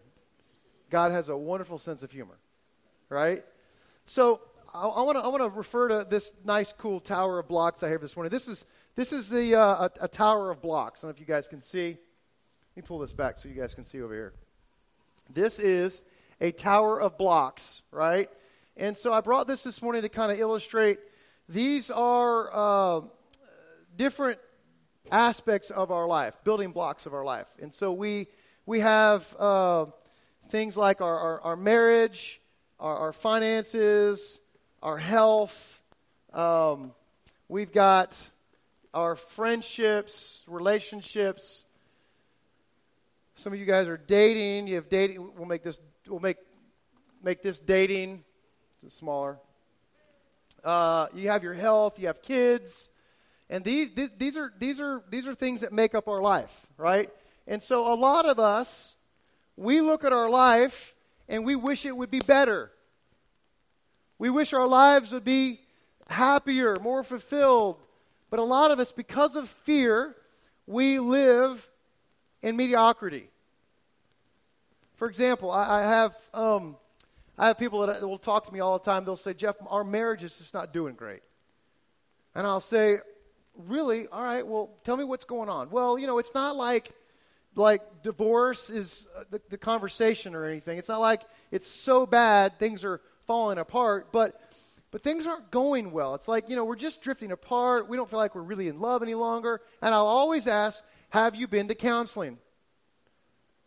God 0.91 1.13
has 1.13 1.29
a 1.29 1.37
wonderful 1.37 1.79
sense 1.79 2.03
of 2.03 2.11
humor. 2.11 2.39
Right? 3.09 3.45
So 4.07 4.41
I, 4.73 4.87
I 4.87 5.03
want 5.03 5.43
to 5.43 5.49
refer 5.49 5.89
to 5.89 6.07
this 6.09 6.33
nice, 6.45 6.73
cool 6.77 7.01
tower 7.01 7.39
of 7.39 7.49
blocks 7.49 7.83
I 7.83 7.89
have 7.91 8.01
this 8.01 8.17
morning. 8.17 8.31
This 8.31 8.49
is 8.49 8.65
this 8.97 9.13
is 9.13 9.29
the 9.29 9.55
uh, 9.55 9.89
a, 9.89 9.91
a, 10.03 10.09
tower 10.09 10.51
of 10.51 10.63
blocks. 10.63 11.03
I 11.03 11.07
don't 11.07 11.11
know 11.11 11.15
if 11.15 11.21
you 11.21 11.33
guys 11.33 11.49
can 11.49 11.61
see. 11.61 11.89
Let 11.89 12.77
me 12.77 12.83
pull 12.83 12.99
this 12.99 13.13
back 13.13 13.39
so 13.39 13.49
you 13.49 13.55
guys 13.55 13.75
can 13.75 13.85
see 13.85 14.03
over 14.03 14.15
here. 14.15 14.33
This 15.33 15.59
is 15.59 16.03
a 16.41 16.51
tower 16.51 17.01
of 17.01 17.17
blocks, 17.17 17.83
right? 17.91 18.29
And 18.77 18.97
so 18.97 19.13
I 19.13 19.21
brought 19.21 19.47
this 19.47 19.63
this 19.63 19.81
morning 19.81 20.03
to 20.03 20.09
kind 20.09 20.33
of 20.33 20.39
illustrate 20.39 20.99
these 21.49 21.91
are 21.91 22.51
uh, 22.53 23.01
different 23.97 24.39
aspects 25.11 25.71
of 25.71 25.91
our 25.91 26.07
life, 26.07 26.35
building 26.45 26.73
blocks 26.73 27.07
of 27.07 27.15
our 27.15 27.25
life. 27.25 27.47
And 27.61 27.73
so 27.73 27.93
we, 27.93 28.29
we 28.67 28.81
have 28.81 29.35
uh, 29.39 29.87
things 30.49 30.77
like 30.77 31.01
our, 31.01 31.19
our, 31.19 31.41
our 31.43 31.57
marriage, 31.57 32.41
our, 32.81 32.97
our, 32.97 33.13
finances, 33.13 34.39
our 34.83 34.99
health. 34.99 35.81
Um, 36.33 36.93
we've 37.49 37.73
got 37.73 38.29
our 38.93 39.17
friendships, 39.17 40.45
relationships. 40.47 41.65
Some 43.35 43.53
of 43.53 43.59
you 43.59 43.67
guys 43.67 43.89
are 43.89 43.97
dating. 43.97 44.67
You 44.69 44.77
have 44.77 44.89
dating. 44.89 45.35
We'll 45.37 45.47
make 45.47 45.63
this 45.63 45.81
we'll 46.09 46.21
make, 46.21 46.37
make 47.23 47.43
this 47.43 47.59
dating 47.59 48.25
smaller. 48.89 49.39
Uh, 50.65 51.09
you 51.15 51.29
have 51.29 51.43
your 51.43 51.55
health, 51.55 51.99
you 51.99 52.07
have 52.07 52.23
kids, 52.23 52.89
and 53.51 53.65
these, 53.65 53.91
th- 53.91 54.13
these, 54.19 54.37
are, 54.37 54.53
these, 54.59 54.81
are, 54.81 55.03
these 55.11 55.27
are 55.27 55.35
things 55.35 55.61
that 55.61 55.73
make 55.73 55.95
up 55.95 56.09
our 56.09 56.23
life, 56.23 56.67
right? 56.79 57.11
And 57.47 57.63
so 57.63 57.93
a 57.93 57.95
lot 57.95 58.25
of 58.25 58.39
us, 58.39 58.97
we 59.57 59.81
look 59.81 60.05
at 60.05 60.13
our 60.13 60.31
life 60.31 60.95
and 61.29 61.45
we 61.45 61.55
wish 61.55 61.85
it 61.85 61.97
would 61.97 62.11
be 62.11 62.21
better. 62.21 62.71
We 64.19 64.31
wish 64.31 64.53
our 64.53 64.67
lives 64.67 65.13
would 65.13 65.25
be 65.25 65.61
happier, 66.09 66.77
more 66.81 67.03
fulfilled. 67.03 67.77
But 68.31 68.39
a 68.39 68.45
lot 68.45 68.71
of 68.71 68.79
us, 68.79 68.93
because 68.93 69.37
of 69.37 69.49
fear, 69.49 70.17
we 70.67 70.99
live 70.99 71.69
in 72.43 72.57
mediocrity. 72.57 73.29
For 74.95 75.09
example, 75.09 75.51
I, 75.51 75.81
I 75.81 75.83
have 75.83 76.17
um, 76.33 76.77
I 77.37 77.49
have 77.49 77.59
people 77.59 77.87
that 77.87 78.01
will 78.03 78.19
talk 78.19 78.47
to 78.47 78.53
me 78.53 78.61
all 78.61 78.79
the 78.79 78.85
time. 78.85 79.05
They'll 79.05 79.17
say, 79.17 79.35
"Jeff, 79.35 79.57
our 79.69 79.85
marriage 79.85 80.23
is 80.23 80.35
just 80.37 80.55
not 80.55 80.73
doing 80.73 80.95
great," 80.95 81.23
and 82.35 82.47
I'll 82.47 82.61
say, 82.61 82.99
"Really? 83.57 84.07
All 84.09 84.23
right. 84.23 84.47
Well, 84.47 84.71
tell 84.85 84.97
me 84.97 85.05
what's 85.05 85.25
going 85.25 85.49
on." 85.49 85.71
Well, 85.71 85.99
you 85.99 86.07
know, 86.07 86.19
it's 86.19 86.35
not 86.35 86.57
like 86.57 86.93
like 87.57 88.03
divorce 88.03 88.71
is 88.71 89.07
uh, 89.17 89.25
the, 89.31 89.41
the 89.51 89.59
conversation 89.59 90.35
or 90.35 90.47
anything. 90.47 90.79
It's 90.79 90.89
not 90.89 91.01
like 91.01 91.23
it's 91.51 91.69
so 91.69 92.07
bad 92.07 92.59
things 92.59 92.85
are 92.85 93.01
falling 93.27 93.59
apart, 93.59 94.13
but 94.13 94.41
but 94.95 95.03
things 95.03 95.27
aren't 95.27 95.51
going 95.51 95.91
well. 95.91 96.15
It's 96.15 96.29
like, 96.29 96.49
you 96.49 96.55
know, 96.55 96.65
we're 96.65 96.77
just 96.77 97.03
drifting 97.03 97.33
apart. 97.33 97.89
We 97.89 97.97
don't 97.97 98.09
feel 98.09 98.21
like 98.21 98.37
we're 98.37 98.43
really 98.43 98.69
in 98.69 98.79
love 98.79 99.03
any 99.03 99.17
longer. 99.17 99.61
And 99.83 99.93
I'll 99.93 100.07
always 100.07 100.47
ask, 100.47 100.85
have 101.11 101.35
you 101.35 101.49
been 101.49 101.67
to 101.67 101.75
counseling? 101.75 102.39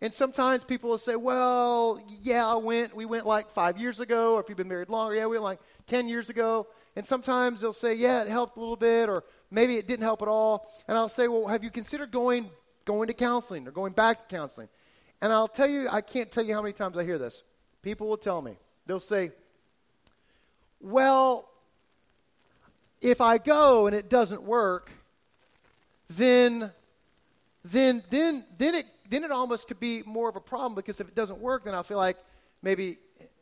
And 0.02 0.14
sometimes 0.14 0.64
people 0.64 0.92
will 0.92 1.00
say, 1.00 1.16
well, 1.16 2.00
yeah, 2.22 2.46
I 2.48 2.56
went. 2.56 2.96
We 2.96 3.06
went 3.06 3.26
like 3.26 3.50
five 3.50 3.80
years 3.80 4.00
ago. 4.00 4.36
Or 4.36 4.42
if 4.42 4.50
you've 4.50 4.58
been 4.58 4.68
married 4.68 4.90
longer, 4.90 5.16
yeah, 5.16 5.26
we 5.26 5.32
went 5.32 5.44
like 5.44 5.60
10 5.88 6.08
years 6.08 6.30
ago. 6.30 6.68
And 6.96 7.06
sometimes 7.06 7.62
they'll 7.62 7.74
say, 7.74 7.94
yeah, 7.96 8.22
it 8.22 8.28
helped 8.28 8.58
a 8.58 8.60
little 8.60 8.76
bit, 8.76 9.10
or 9.10 9.24
maybe 9.52 9.78
it 9.78 9.88
didn't 9.88 10.04
help 10.04 10.22
at 10.22 10.28
all. 10.28 10.72
And 10.88 10.98
I'll 10.98 11.10
say, 11.10 11.28
well, 11.28 11.48
have 11.48 11.64
you 11.64 11.72
considered 11.72 12.12
going, 12.12 12.50
going 12.86 13.08
to 13.08 13.14
counseling 13.14 13.68
or 13.68 13.72
going 13.72 13.94
back 13.94 14.28
to 14.28 14.36
counseling? 14.36 14.68
And 15.22 15.34
I'll 15.34 15.48
tell 15.48 15.70
you, 15.70 15.88
I 15.90 16.02
can't 16.02 16.32
tell 16.32 16.46
you 16.46 16.54
how 16.54 16.62
many 16.62 16.74
times 16.74 16.98
I 16.98 17.04
hear 17.04 17.18
this. 17.18 17.44
People 17.82 18.08
will 18.08 18.18
tell 18.18 18.42
me, 18.42 18.58
they'll 18.86 19.00
say, 19.00 19.32
well, 20.80 21.50
if 23.02 23.22
I 23.22 23.38
go 23.38 23.88
and 23.88 23.96
it 23.96 24.10
doesn't 24.10 24.44
work, 24.44 24.92
then 26.10 26.72
then 27.64 28.04
then 28.10 28.46
then 28.58 28.76
it 28.76 28.86
then 29.10 29.24
it 29.24 29.32
almost 29.32 29.68
could 29.68 29.80
be 29.80 30.04
more 30.06 30.30
of 30.30 30.36
a 30.36 30.42
problem 30.42 30.76
because 30.76 31.00
if 31.00 31.08
it 31.08 31.16
doesn't 31.16 31.40
work, 31.40 31.66
then 31.66 31.74
I'll 31.74 31.84
feel 31.84 31.98
like 31.98 32.18
maybe 32.62 32.98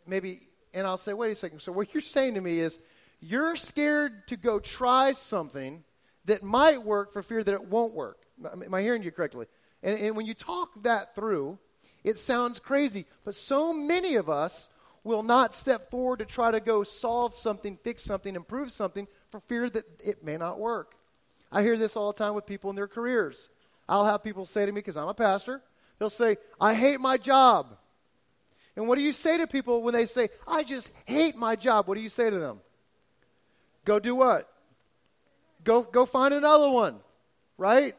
maybe 0.06 0.42
and 0.74 0.86
I'll 0.86 0.98
say, 0.98 1.14
wait 1.14 1.32
a 1.32 1.36
second. 1.36 1.62
So 1.62 1.72
what 1.72 1.94
you're 1.94 2.02
saying 2.02 2.34
to 2.34 2.42
me 2.42 2.60
is 2.60 2.80
you're 3.22 3.56
scared 3.56 4.28
to 4.28 4.38
go 4.38 4.60
try 4.60 5.14
something 5.14 5.84
that 6.26 6.44
might 6.44 6.84
work 6.84 7.14
for 7.14 7.24
fear 7.24 7.44
that 7.44 7.54
it 7.54 7.64
won't 7.64 7.94
work. 7.94 8.18
Am 8.44 8.74
I 8.74 8.82
hearing 8.82 9.02
you 9.02 9.12
correctly? 9.12 9.46
And, 9.82 10.00
and 10.00 10.16
when 10.16 10.26
you 10.26 10.34
talk 10.34 10.84
that 10.84 11.16
through, 11.16 11.58
it 12.04 12.18
sounds 12.18 12.60
crazy, 12.60 13.06
but 13.24 13.36
so 13.36 13.74
many 13.74 14.16
of 14.16 14.30
us 14.30 14.70
will 15.04 15.24
not 15.24 15.54
step 15.54 15.90
forward 15.90 16.20
to 16.20 16.26
try 16.26 16.52
to 16.52 16.60
go 16.60 16.84
solve 16.84 17.36
something, 17.36 17.78
fix 17.84 18.04
something, 18.04 18.36
improve 18.36 18.72
something 18.72 19.08
for 19.30 19.40
fear 19.40 19.70
that 19.70 19.86
it 20.04 20.24
may 20.24 20.36
not 20.36 20.60
work. 20.60 20.96
I 21.52 21.62
hear 21.62 21.78
this 21.78 21.96
all 21.96 22.12
the 22.12 22.18
time 22.18 22.34
with 22.34 22.46
people 22.46 22.70
in 22.70 22.76
their 22.76 22.88
careers. 22.88 23.50
I'll 23.88 24.06
have 24.06 24.24
people 24.24 24.46
say 24.46 24.66
to 24.66 24.72
me, 24.72 24.80
because 24.80 24.98
I'm 24.98 25.08
a 25.08 25.14
pastor, 25.14 25.62
they'll 26.00 26.10
say, 26.10 26.38
I 26.60 26.74
hate 26.74 27.00
my 27.00 27.18
job. 27.18 27.78
And 28.76 28.88
what 28.88 28.98
do 28.98 29.02
you 29.02 29.12
say 29.12 29.38
to 29.38 29.48
people 29.48 29.82
when 29.84 29.94
they 29.94 30.06
say, 30.06 30.30
I 30.48 30.64
just 30.64 30.92
hate 31.06 31.36
my 31.36 31.56
job? 31.56 31.88
What 31.88 31.96
do 31.96 32.02
you 32.02 32.10
say 32.10 32.30
to 32.30 32.40
them? 32.40 32.60
Go 33.86 34.00
do 34.00 34.16
what? 34.16 34.52
Go, 35.64 35.82
go 35.84 36.06
find 36.06 36.34
another 36.34 36.70
one, 36.70 36.98
right? 37.58 37.96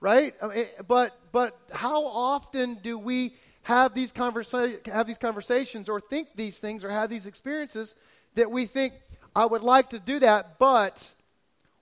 Right? 0.00 0.34
I 0.42 0.46
mean, 0.48 0.66
but, 0.86 1.16
but 1.30 1.58
how 1.72 2.04
often 2.04 2.78
do 2.82 2.98
we 2.98 3.34
have 3.62 3.94
these, 3.94 4.12
conversa- 4.12 4.86
have 4.88 5.06
these 5.06 5.18
conversations 5.18 5.88
or 5.88 6.00
think 6.00 6.28
these 6.34 6.58
things 6.58 6.84
or 6.84 6.90
have 6.90 7.08
these 7.08 7.26
experiences 7.26 7.94
that 8.34 8.50
we 8.50 8.66
think, 8.66 8.94
I 9.34 9.46
would 9.46 9.62
like 9.62 9.90
to 9.90 9.98
do 9.98 10.18
that, 10.18 10.58
but 10.58 11.08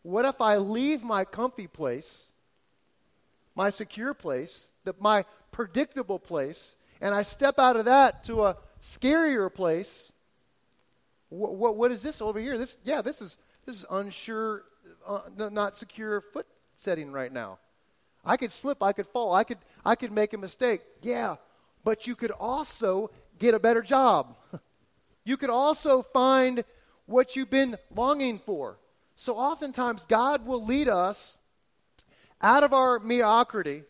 what 0.02 0.24
if 0.24 0.40
I 0.40 0.58
leave 0.58 1.02
my 1.02 1.24
comfy 1.24 1.66
place, 1.66 2.30
my 3.54 3.70
secure 3.70 4.14
place, 4.14 4.70
the, 4.84 4.94
my 4.98 5.24
predictable 5.52 6.18
place, 6.18 6.76
and 7.00 7.14
I 7.14 7.22
step 7.22 7.58
out 7.58 7.76
of 7.76 7.86
that 7.86 8.24
to 8.24 8.44
a 8.44 8.56
scarier 8.82 9.52
place? 9.52 10.12
What, 11.28 11.54
what, 11.54 11.76
what 11.76 11.92
is 11.92 12.02
this 12.02 12.20
over 12.20 12.38
here? 12.38 12.58
This, 12.58 12.76
yeah, 12.84 13.02
this 13.02 13.20
is 13.20 13.38
this 13.66 13.76
is 13.76 13.84
unsure, 13.90 14.64
uh, 15.06 15.20
not 15.36 15.76
secure 15.76 16.20
foot 16.20 16.46
setting 16.76 17.12
right 17.12 17.32
now. 17.32 17.58
I 18.24 18.36
could 18.36 18.52
slip, 18.52 18.82
I 18.82 18.92
could 18.92 19.06
fall, 19.06 19.32
I 19.32 19.44
could 19.44 19.58
I 19.84 19.94
could 19.94 20.12
make 20.12 20.32
a 20.32 20.38
mistake. 20.38 20.82
Yeah, 21.02 21.36
but 21.84 22.06
you 22.06 22.14
could 22.14 22.32
also 22.32 23.10
get 23.38 23.54
a 23.54 23.58
better 23.58 23.82
job. 23.82 24.36
you 25.24 25.36
could 25.36 25.50
also 25.50 26.02
find 26.02 26.64
what 27.06 27.36
you've 27.36 27.50
been 27.50 27.76
longing 27.94 28.38
for. 28.38 28.78
So 29.16 29.36
oftentimes, 29.36 30.06
God 30.06 30.46
will 30.46 30.64
lead 30.64 30.88
us 30.88 31.36
out 32.40 32.64
of 32.64 32.72
our 32.72 32.98
mediocrity 32.98 33.84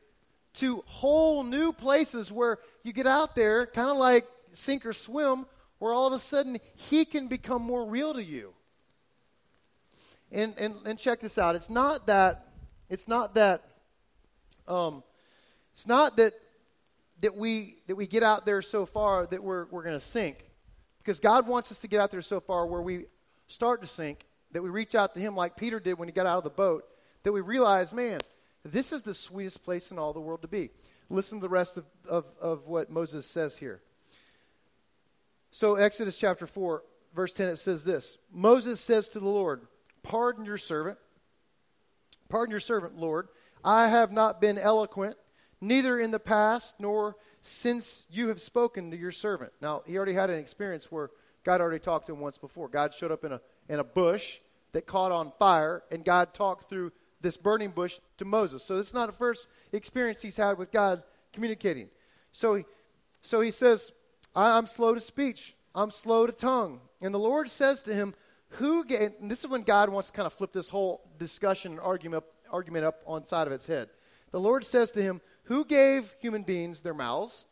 to 0.55 0.83
whole 0.87 1.43
new 1.43 1.73
places 1.73 2.33
where 2.33 2.59
you 2.83 2.93
get 2.93 3.07
out 3.07 3.35
there, 3.35 3.67
kind 3.67 3.91
of 3.91 3.97
like 3.97 4.27
sink 4.53 4.85
or 4.85 4.93
swim, 4.93 5.47
where 5.79 5.93
all 5.93 6.07
of 6.07 6.13
a 6.13 6.19
sudden 6.19 6.59
He 6.75 7.05
can 7.05 7.29
become 7.29 7.63
more 7.63 7.85
real 7.85 8.15
to 8.15 8.23
you. 8.23 8.53
And, 10.33 10.55
and, 10.59 10.77
and 10.85 10.99
check 10.99 11.21
this 11.21 11.39
out. 11.39 11.57
It's 11.57 11.71
not 11.71 12.07
that, 12.07 12.47
it's 12.89 13.09
not 13.09 13.35
that, 13.35 13.65
um, 14.69 15.03
it's 15.73 15.87
not 15.87 16.17
that 16.19 16.35
that 17.21 17.37
we 17.37 17.77
that 17.87 17.97
we 17.97 18.07
get 18.07 18.23
out 18.23 18.47
there 18.47 18.63
so 18.63 18.87
far 18.87 19.27
that 19.27 19.43
we're 19.43 19.67
we're 19.71 19.83
going 19.83 19.99
to 19.99 20.05
sink 20.05 20.45
because 20.99 21.21
God 21.21 21.47
wants 21.47 21.71
us 21.71 21.79
to 21.79 21.89
get 21.89 22.01
out 22.01 22.11
there 22.11 22.23
so 22.23 22.41
far 22.41 22.67
where 22.67 22.83
we 22.83 23.07
start 23.49 23.83
to 23.83 23.87
sink 23.87 24.27
that 24.53 24.63
we 24.63 24.71
reach 24.71 24.95
out 24.95 25.15
to 25.15 25.21
him 25.21 25.37
like 25.37 25.57
Peter 25.57 25.81
did 25.81 25.99
when 25.99 26.09
he 26.09 26.13
got 26.13 26.27
out 26.27 26.39
of 26.39 26.45
the 26.45 26.51
boat 26.51 26.85
that 27.23 27.33
we 27.33 27.41
realize 27.41 27.93
man 27.93 28.21
this 28.65 28.93
is 28.93 29.03
the 29.03 29.15
sweetest 29.15 29.63
place 29.63 29.91
in 29.91 29.99
all 29.99 30.13
the 30.13 30.21
world 30.21 30.43
to 30.43 30.49
be. 30.49 30.71
Listen 31.09 31.39
to 31.39 31.43
the 31.43 31.49
rest 31.49 31.77
of, 31.77 31.85
of, 32.09 32.25
of 32.41 32.67
what 32.67 32.91
Moses 32.91 33.27
says 33.27 33.57
here. 33.57 33.81
So 35.51 35.75
Exodus 35.77 36.17
chapter 36.17 36.47
4 36.47 36.83
verse 37.15 37.33
10 37.33 37.49
it 37.49 37.59
says 37.59 37.85
this. 37.85 38.19
Moses 38.33 38.81
says 38.81 39.09
to 39.09 39.21
the 39.21 39.29
Lord 39.29 39.63
pardon 40.03 40.45
your 40.45 40.59
servant. 40.59 40.99
Pardon 42.29 42.51
your 42.51 42.61
servant 42.61 42.97
Lord. 42.97 43.29
I 43.65 43.89
have 43.89 44.13
not 44.13 44.41
been 44.41 44.59
eloquent 44.59 45.17
neither 45.61 45.99
in 45.99 46.11
the 46.11 46.21
past 46.21 46.75
nor 46.79 47.17
since 47.43 48.05
you 48.11 48.29
have 48.29 48.41
spoken 48.41 48.91
to 48.91 48.97
your 48.97 49.13
servant. 49.13 49.53
Now, 49.61 49.83
he 49.87 49.97
already 49.97 50.15
had 50.15 50.31
an 50.31 50.39
experience 50.39 50.91
where 50.91 51.11
God 51.45 51.61
already 51.61 51.79
talked 51.79 52.07
to 52.07 52.13
him 52.13 52.21
once 52.21 52.39
before. 52.39 52.69
God 52.69 52.95
showed 52.95 53.13
up 53.13 53.25
in 53.25 53.33
a, 53.33 53.41
in 53.69 53.79
a 53.79 53.85
bush 53.85 54.39
that 54.73 54.87
caught 54.87 55.13
on 55.13 55.33
fire, 55.39 55.83
and 55.91 56.05
God 56.05 56.35
talked 56.35 56.69
through 56.69 56.93
this 57.21 57.37
burning 57.37 57.71
bush 57.71 57.99
to 58.19 58.25
Moses. 58.25 58.65
So 58.65 58.77
this 58.77 58.89
is 58.89 58.95
not 58.95 59.07
the 59.07 59.17
first 59.17 59.49
experience 59.73 60.23
he's 60.23 60.37
had 60.37 60.59
with 60.59 60.71
God 60.71 61.03
communicating. 61.33 61.89
So 62.33 62.55
he, 62.55 62.65
so 63.23 63.41
he 63.41 63.51
says, 63.51 63.93
I'm 64.35 64.67
slow 64.67 64.95
to 64.95 65.01
speech, 65.01 65.55
I'm 65.75 65.91
slow 65.91 66.27
to 66.27 66.33
tongue. 66.33 66.81
And 67.01 67.15
the 67.15 67.19
Lord 67.19 67.51
says 67.51 67.83
to 67.83 67.95
him, 67.95 68.15
Who 68.51 68.85
gave, 68.85 69.13
this 69.23 69.41
is 69.41 69.49
when 69.49 69.63
God 69.63 69.89
wants 69.89 70.09
to 70.09 70.15
kind 70.15 70.27
of 70.27 70.33
flip 70.33 70.53
this 70.53 70.71
whole 70.71 71.03
discussion 71.19 71.73
and 71.73 71.81
argument, 71.81 72.25
argument 72.51 72.85
up 72.85 73.03
on 73.07 73.27
side 73.27 73.47
of 73.47 73.53
its 73.53 73.67
head. 73.67 73.89
The 74.31 74.41
Lord 74.41 74.65
says 74.65 74.93
to 74.93 75.03
him, 75.03 75.21
who 75.51 75.65
gave 75.65 76.15
human 76.21 76.45
beings 76.45 76.81
their 76.81 76.95
mouths? 76.95 77.45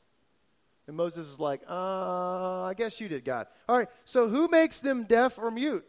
And 0.87 0.97
Moses 0.97 1.27
is 1.27 1.41
like, 1.41 1.63
uh, 1.69 2.63
I 2.63 2.75
guess 2.77 3.01
you 3.01 3.09
did, 3.09 3.25
God. 3.25 3.49
All 3.69 3.77
right, 3.77 3.89
so 4.05 4.29
who 4.29 4.47
makes 4.47 4.79
them 4.79 5.03
deaf 5.03 5.37
or 5.37 5.51
mute? 5.51 5.85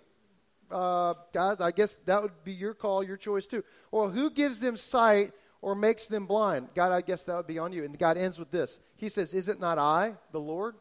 Uh, 0.71 1.15
God, 1.33 1.61
I 1.61 1.71
guess 1.71 1.97
that 2.05 2.21
would 2.21 2.43
be 2.43 2.53
your 2.53 2.73
call, 2.73 3.03
your 3.03 3.17
choice 3.17 3.47
too. 3.47 3.63
Or 3.91 4.09
who 4.09 4.29
gives 4.29 4.59
them 4.59 4.77
sight 4.77 5.33
or 5.61 5.75
makes 5.75 6.07
them 6.07 6.25
blind? 6.25 6.69
God, 6.75 6.91
I 6.91 7.01
guess 7.01 7.23
that 7.23 7.35
would 7.35 7.47
be 7.47 7.59
on 7.59 7.73
you. 7.73 7.83
And 7.83 7.97
God 7.97 8.17
ends 8.17 8.37
with 8.37 8.51
this 8.51 8.79
He 8.95 9.09
says, 9.09 9.33
Is 9.33 9.47
it 9.47 9.59
not 9.59 9.77
I, 9.77 10.13
the 10.31 10.39
Lord? 10.39 10.75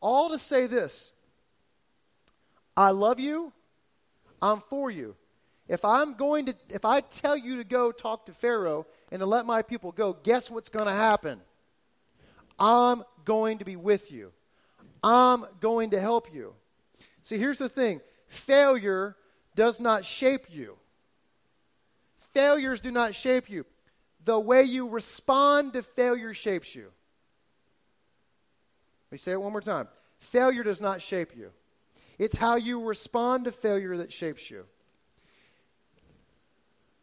All 0.00 0.30
to 0.30 0.38
say 0.38 0.66
this 0.66 1.12
I 2.76 2.90
love 2.90 3.20
you, 3.20 3.52
I'm 4.40 4.62
for 4.68 4.90
you. 4.90 5.16
If 5.68 5.84
I'm 5.84 6.14
going 6.14 6.46
to, 6.46 6.54
if 6.68 6.84
I 6.84 7.00
tell 7.00 7.36
you 7.36 7.58
to 7.58 7.64
go 7.64 7.92
talk 7.92 8.26
to 8.26 8.32
Pharaoh 8.32 8.86
and 9.12 9.20
to 9.20 9.26
let 9.26 9.46
my 9.46 9.62
people 9.62 9.92
go, 9.92 10.16
guess 10.24 10.50
what's 10.50 10.68
going 10.68 10.86
to 10.86 10.92
happen? 10.92 11.40
I'm 12.58 13.04
going 13.24 13.58
to 13.58 13.64
be 13.64 13.76
with 13.76 14.10
you. 14.10 14.32
I'm 15.02 15.44
going 15.60 15.90
to 15.90 16.00
help 16.00 16.34
you. 16.34 16.54
See, 17.22 17.38
here's 17.38 17.58
the 17.58 17.68
thing 17.68 18.00
failure 18.30 19.16
does 19.54 19.78
not 19.78 20.06
shape 20.06 20.46
you. 20.48 20.76
Failures 22.32 22.80
do 22.80 22.90
not 22.90 23.14
shape 23.14 23.50
you. 23.50 23.66
The 24.24 24.38
way 24.38 24.62
you 24.62 24.88
respond 24.88 25.74
to 25.74 25.82
failure 25.82 26.32
shapes 26.32 26.74
you. 26.74 26.84
Let 29.10 29.12
me 29.12 29.18
say 29.18 29.32
it 29.32 29.42
one 29.42 29.52
more 29.52 29.60
time. 29.60 29.88
Failure 30.20 30.62
does 30.62 30.80
not 30.80 31.02
shape 31.02 31.36
you. 31.36 31.50
It's 32.18 32.36
how 32.36 32.56
you 32.56 32.84
respond 32.84 33.44
to 33.44 33.52
failure 33.52 33.96
that 33.96 34.12
shapes 34.12 34.50
you. 34.50 34.64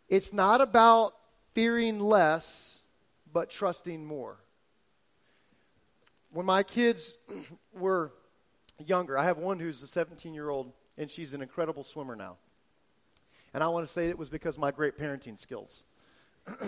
It's 0.07 0.31
not 0.31 0.61
about 0.61 1.13
fearing 1.53 1.99
less, 1.99 2.79
but 3.33 3.49
trusting 3.49 4.05
more. 4.05 4.37
When 6.31 6.45
my 6.45 6.63
kids 6.63 7.17
were 7.73 8.13
younger, 8.85 9.17
I 9.17 9.23
have 9.25 9.37
one 9.37 9.59
who's 9.59 9.81
a 9.81 9.87
17 9.87 10.33
year 10.33 10.49
old, 10.49 10.71
and 10.97 11.09
she's 11.09 11.33
an 11.33 11.41
incredible 11.41 11.83
swimmer 11.83 12.15
now. 12.15 12.37
And 13.53 13.63
I 13.63 13.67
want 13.67 13.87
to 13.87 13.91
say 13.91 14.09
it 14.09 14.17
was 14.17 14.29
because 14.29 14.55
of 14.55 14.61
my 14.61 14.71
great 14.71 14.97
parenting 14.99 15.39
skills. 15.39 15.83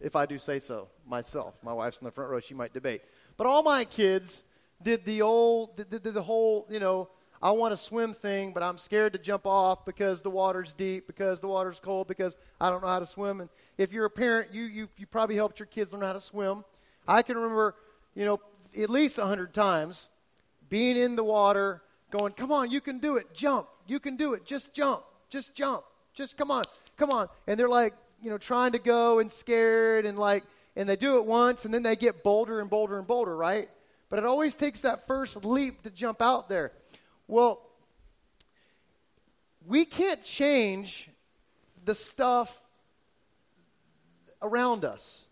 if 0.00 0.16
I 0.16 0.26
do 0.26 0.38
say 0.38 0.58
so 0.58 0.88
myself. 1.06 1.54
My 1.62 1.72
wife's 1.72 1.98
in 1.98 2.04
the 2.04 2.10
front 2.10 2.30
row, 2.30 2.40
she 2.40 2.54
might 2.54 2.72
debate. 2.72 3.02
But 3.36 3.46
all 3.46 3.62
my 3.62 3.84
kids 3.84 4.44
did 4.82 5.04
the 5.04 5.22
old, 5.22 5.76
did, 5.76 5.90
did 5.90 6.14
the 6.14 6.22
whole, 6.22 6.66
you 6.70 6.80
know, 6.80 7.08
I 7.40 7.52
want 7.52 7.72
to 7.72 7.76
swim 7.76 8.14
thing, 8.14 8.52
but 8.52 8.64
I'm 8.64 8.78
scared 8.78 9.12
to 9.12 9.18
jump 9.18 9.46
off 9.46 9.84
because 9.84 10.22
the 10.22 10.30
water's 10.30 10.72
deep, 10.72 11.06
because 11.06 11.40
the 11.40 11.46
water's 11.46 11.78
cold, 11.78 12.08
because 12.08 12.36
I 12.60 12.68
don't 12.68 12.82
know 12.82 12.88
how 12.88 12.98
to 12.98 13.06
swim. 13.06 13.40
And 13.40 13.48
if 13.76 13.92
you're 13.92 14.06
a 14.06 14.10
parent, 14.10 14.52
you, 14.52 14.64
you, 14.64 14.88
you 14.96 15.06
probably 15.06 15.36
helped 15.36 15.60
your 15.60 15.66
kids 15.66 15.92
learn 15.92 16.02
how 16.02 16.12
to 16.12 16.20
swim. 16.20 16.64
I 17.06 17.22
can 17.22 17.36
remember, 17.36 17.76
you 18.14 18.24
know, 18.24 18.40
at 18.76 18.90
least 18.90 19.18
a 19.18 19.26
hundred 19.26 19.54
times 19.54 20.08
being 20.68 20.96
in 20.96 21.14
the 21.14 21.24
water, 21.24 21.82
going, 22.10 22.32
come 22.32 22.52
on, 22.52 22.70
you 22.70 22.80
can 22.80 22.98
do 22.98 23.16
it, 23.16 23.34
jump, 23.34 23.68
you 23.86 24.00
can 24.00 24.16
do 24.16 24.34
it, 24.34 24.44
just 24.44 24.72
jump, 24.72 25.02
just 25.28 25.54
jump, 25.54 25.84
just 26.14 26.36
come 26.36 26.50
on, 26.50 26.64
come 26.96 27.10
on. 27.10 27.28
And 27.46 27.58
they're 27.58 27.68
like, 27.68 27.94
you 28.22 28.30
know, 28.30 28.38
trying 28.38 28.72
to 28.72 28.78
go 28.78 29.18
and 29.18 29.30
scared 29.30 30.06
and 30.06 30.18
like, 30.18 30.44
and 30.76 30.88
they 30.88 30.96
do 30.96 31.16
it 31.16 31.24
once 31.24 31.64
and 31.64 31.72
then 31.72 31.82
they 31.82 31.96
get 31.96 32.22
bolder 32.22 32.60
and 32.60 32.70
bolder 32.70 32.98
and 32.98 33.06
bolder, 33.06 33.36
right? 33.36 33.68
But 34.08 34.18
it 34.18 34.24
always 34.24 34.54
takes 34.54 34.80
that 34.82 35.06
first 35.06 35.44
leap 35.44 35.82
to 35.82 35.90
jump 35.90 36.22
out 36.22 36.48
there. 36.48 36.72
Well, 37.26 37.60
we 39.66 39.84
can't 39.84 40.24
change 40.24 41.10
the 41.84 41.94
stuff 41.94 42.62
around 44.40 44.84
us, 44.84 45.26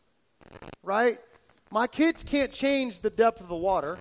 right? 0.83 1.19
My 1.71 1.87
kids 1.87 2.23
can't 2.23 2.53
change 2.53 3.01
the 3.01 3.11
depth 3.11 3.41
of 3.41 3.49
the 3.49 3.57
water, 3.57 3.99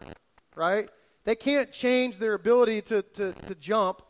right? 0.56 0.90
They 1.26 1.36
can't 1.36 1.72
change 1.72 2.18
their 2.18 2.36
ability 2.36 2.82
to, 2.84 3.02
to, 3.02 3.34
to 3.34 3.56
jump. 3.56 4.02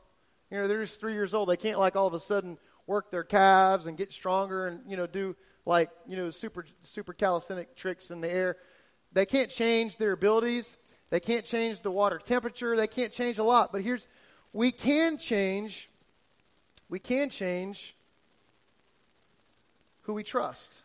You 0.51 0.57
know, 0.57 0.67
they're 0.67 0.81
just 0.81 0.99
three 0.99 1.13
years 1.13 1.33
old. 1.33 1.49
They 1.49 1.57
can't 1.57 1.79
like 1.79 1.95
all 1.95 2.07
of 2.07 2.13
a 2.13 2.19
sudden 2.19 2.57
work 2.87 3.09
their 3.09 3.23
calves 3.23 3.87
and 3.87 3.97
get 3.97 4.11
stronger 4.11 4.67
and 4.67 4.81
you 4.87 4.95
know 4.95 5.07
do 5.07 5.35
like 5.65 5.89
you 6.07 6.15
know 6.15 6.29
super 6.29 6.65
super 6.83 7.13
calisthenic 7.13 7.75
tricks 7.75 8.11
in 8.11 8.21
the 8.21 8.31
air. 8.31 8.57
They 9.13 9.25
can't 9.25 9.49
change 9.49 9.97
their 9.97 10.11
abilities. 10.11 10.77
They 11.09 11.19
can't 11.19 11.45
change 11.45 11.81
the 11.81 11.91
water 11.91 12.19
temperature. 12.23 12.75
They 12.75 12.87
can't 12.87 13.11
change 13.11 13.39
a 13.39 13.43
lot. 13.43 13.71
But 13.71 13.81
here's 13.81 14.07
we 14.53 14.71
can 14.71 15.17
change. 15.17 15.89
We 16.89 16.99
can 16.99 17.29
change 17.29 17.95
who 20.01 20.13
we 20.13 20.23
trust. 20.23 20.81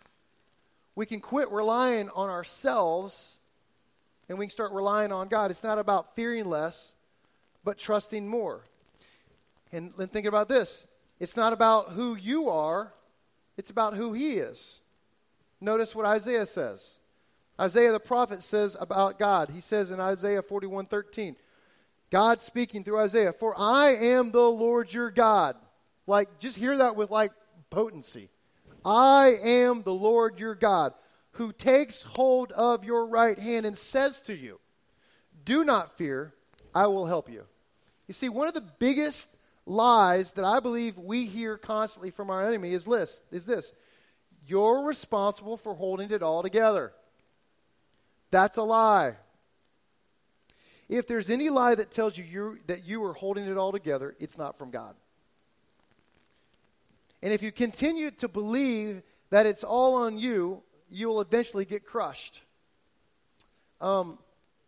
We 0.94 1.06
can 1.06 1.20
quit 1.20 1.50
relying 1.50 2.08
on 2.10 2.30
ourselves 2.30 3.38
and 4.30 4.38
we 4.38 4.46
can 4.46 4.50
start 4.50 4.70
relying 4.70 5.10
on 5.10 5.26
God. 5.26 5.50
It's 5.50 5.64
not 5.64 5.80
about 5.80 6.14
fearing 6.14 6.48
less, 6.48 6.94
but 7.64 7.78
trusting 7.78 8.28
more. 8.28 8.64
And, 9.72 9.92
and 9.98 10.10
think 10.10 10.24
about 10.24 10.48
this 10.48 10.86
it's 11.18 11.36
not 11.36 11.52
about 11.52 11.90
who 11.90 12.14
you 12.14 12.48
are, 12.48 12.94
it's 13.56 13.70
about 13.70 13.96
who 13.96 14.12
He 14.12 14.34
is. 14.34 14.80
Notice 15.60 15.94
what 15.96 16.06
Isaiah 16.06 16.46
says. 16.46 17.00
Isaiah 17.60 17.92
the 17.92 18.00
prophet 18.00 18.42
says 18.42 18.76
about 18.80 19.18
God. 19.18 19.50
He 19.50 19.60
says 19.60 19.90
in 19.90 19.98
Isaiah 19.98 20.42
41 20.42 20.86
13, 20.86 21.34
God 22.10 22.40
speaking 22.40 22.84
through 22.84 23.00
Isaiah, 23.00 23.32
For 23.32 23.52
I 23.58 23.96
am 23.96 24.30
the 24.30 24.48
Lord 24.48 24.94
your 24.94 25.10
God. 25.10 25.56
Like, 26.06 26.38
just 26.38 26.56
hear 26.56 26.78
that 26.78 26.94
with 26.94 27.10
like 27.10 27.32
potency. 27.68 28.28
I 28.84 29.36
am 29.42 29.82
the 29.82 29.92
Lord 29.92 30.38
your 30.38 30.54
God, 30.54 30.94
who 31.32 31.52
takes 31.52 32.02
hold 32.02 32.52
of 32.52 32.84
your 32.84 33.06
right 33.06 33.38
hand 33.38 33.66
and 33.66 33.76
says 33.76 34.20
to 34.20 34.34
you, 34.34 34.60
Do 35.44 35.64
not 35.64 35.96
fear, 35.96 36.34
I 36.74 36.86
will 36.86 37.06
help 37.06 37.30
you. 37.30 37.44
You 38.06 38.14
see, 38.14 38.28
one 38.28 38.48
of 38.48 38.54
the 38.54 38.68
biggest 38.78 39.28
lies 39.66 40.32
that 40.32 40.44
I 40.44 40.60
believe 40.60 40.98
we 40.98 41.26
hear 41.26 41.56
constantly 41.56 42.10
from 42.10 42.30
our 42.30 42.46
enemy 42.46 42.72
is 42.72 42.84
this, 42.84 43.22
is 43.30 43.46
this. 43.46 43.72
You're 44.46 44.82
responsible 44.82 45.56
for 45.56 45.74
holding 45.74 46.10
it 46.10 46.22
all 46.22 46.42
together. 46.42 46.92
That's 48.30 48.56
a 48.56 48.62
lie. 48.62 49.16
If 50.88 51.06
there's 51.06 51.30
any 51.30 51.50
lie 51.50 51.76
that 51.76 51.92
tells 51.92 52.18
you 52.18 52.24
you 52.24 52.58
that 52.66 52.84
you 52.84 53.04
are 53.04 53.12
holding 53.12 53.44
it 53.44 53.56
all 53.56 53.70
together, 53.70 54.16
it's 54.18 54.36
not 54.36 54.58
from 54.58 54.70
God. 54.70 54.96
And 57.22 57.32
if 57.32 57.42
you 57.42 57.52
continue 57.52 58.10
to 58.12 58.28
believe 58.28 59.02
that 59.30 59.46
it's 59.46 59.62
all 59.62 59.94
on 59.94 60.18
you, 60.18 60.62
you'll 60.90 61.20
eventually 61.20 61.64
get 61.64 61.86
crushed. 61.86 62.42
Um, 63.80 64.18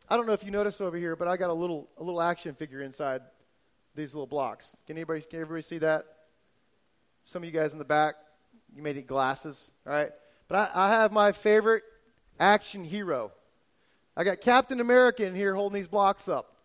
I 0.09 0.17
don't 0.17 0.27
know 0.27 0.33
if 0.33 0.45
you 0.45 0.51
noticed 0.51 0.81
over 0.81 0.97
here, 0.97 1.17
but 1.17 1.29
I 1.29 1.37
got 1.37 1.51
a 1.51 1.55
little 1.55 1.89
a 1.99 2.03
little 2.03 2.23
action 2.23 2.55
figure 2.55 2.81
inside 2.81 3.23
these 3.95 4.15
little 4.15 4.27
blocks. 4.27 4.77
Can 4.87 4.97
anybody 4.97 5.21
can 5.21 5.41
everybody 5.41 5.63
see 5.63 5.79
that? 5.79 6.07
Some 7.25 7.43
of 7.43 7.47
you 7.47 7.53
guys 7.53 7.73
in 7.73 7.79
the 7.79 7.85
back, 7.85 8.15
you 8.75 8.83
may 8.83 8.93
need 8.93 9.07
glasses, 9.07 9.71
all 9.87 9.93
right? 9.93 10.11
But 10.49 10.71
I, 10.75 10.87
I 10.87 10.89
have 10.91 11.13
my 11.13 11.33
favorite 11.33 11.85
action 12.41 12.85
hero. 12.85 13.33
I 14.17 14.25
got 14.25 14.41
Captain 14.41 14.81
America 14.81 15.25
in 15.27 15.35
here 15.35 15.55
holding 15.55 15.79
these 15.79 15.87
blocks 15.87 16.29
up. 16.29 16.57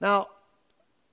Now, 0.00 0.28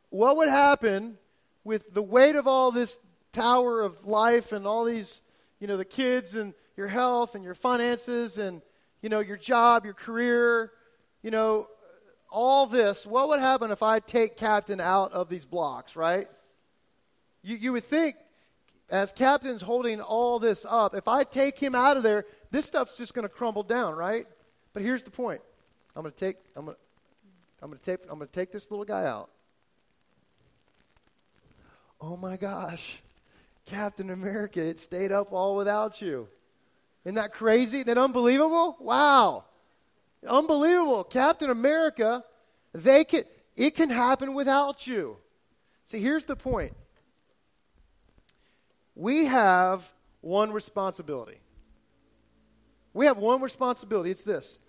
what 0.09 0.37
would 0.37 0.49
happen 0.49 1.17
with 1.63 1.93
the 1.93 2.01
weight 2.01 2.35
of 2.35 2.47
all 2.47 2.71
this 2.71 2.97
tower 3.31 3.81
of 3.81 4.05
life 4.05 4.51
and 4.51 4.67
all 4.67 4.83
these, 4.85 5.21
you 5.63 5.67
know, 5.67 5.77
the 5.77 5.85
kids 5.85 6.35
and 6.35 6.53
your 6.75 6.89
health 6.89 7.35
and 7.35 7.43
your 7.45 7.55
finances 7.55 8.37
and, 8.37 8.61
you 9.01 9.07
know, 9.07 9.21
your 9.21 9.37
job, 9.37 9.85
your 9.85 9.93
career, 9.93 10.73
you 11.21 11.31
know, 11.31 11.69
all 12.29 12.65
this, 12.65 13.05
what 13.05 13.29
would 13.29 13.39
happen 13.39 13.71
if 13.71 13.81
I 13.81 14.01
take 14.01 14.35
Captain 14.35 14.81
out 14.81 15.13
of 15.13 15.29
these 15.29 15.45
blocks, 15.45 15.95
right? 15.95 16.27
You, 17.43 17.55
you 17.55 17.71
would 17.71 17.85
think, 17.85 18.17
as 18.89 19.13
Captain's 19.13 19.61
holding 19.61 20.01
all 20.01 20.37
this 20.37 20.65
up, 20.69 20.95
if 20.95 21.07
I 21.07 21.23
take 21.23 21.57
him 21.57 21.75
out 21.75 21.95
of 21.95 22.03
there, 22.03 22.25
this 22.51 22.65
stuff's 22.65 22.95
just 22.95 23.13
going 23.13 23.23
to 23.23 23.33
crumble 23.33 23.63
down, 23.63 23.95
right? 23.95 24.27
But 24.73 24.83
here's 24.83 25.05
the 25.05 25.11
point. 25.11 25.39
I'm 25.95 26.01
going 26.01 26.11
to 26.11 26.19
take, 26.19 26.35
I'm 26.57 26.65
going 26.65 26.75
to, 26.75 26.81
I'm 27.61 27.69
going 27.69 27.79
to 27.79 27.85
take, 27.85 28.01
I'm 28.11 28.17
going 28.17 28.27
to 28.27 28.33
take 28.33 28.51
this 28.51 28.69
little 28.69 28.83
guy 28.83 29.05
out. 29.05 29.29
Oh 32.01 32.17
my 32.17 32.35
gosh, 32.35 33.01
Captain 33.65 34.09
America, 34.09 34.61
it 34.61 34.79
stayed 34.79 35.11
up 35.11 35.31
all 35.31 35.55
without 35.55 36.01
you. 36.01 36.27
Isn't 37.05 37.15
that 37.15 37.33
crazy? 37.33 37.77
Isn't 37.77 37.87
that 37.87 37.97
unbelievable? 37.97 38.77
Wow. 38.79 39.45
Unbelievable. 40.27 41.03
Captain 41.03 41.49
America, 41.49 42.23
they 42.73 43.03
can, 43.03 43.23
it 43.55 43.75
can 43.75 43.89
happen 43.89 44.33
without 44.33 44.87
you. 44.87 45.17
See, 45.85 45.99
here's 45.99 46.25
the 46.25 46.35
point. 46.35 46.73
We 48.95 49.25
have 49.25 49.89
one 50.21 50.51
responsibility. 50.51 51.39
We 52.93 53.07
have 53.07 53.17
one 53.17 53.41
responsibility. 53.41 54.11
It's 54.11 54.23
this. 54.23 54.59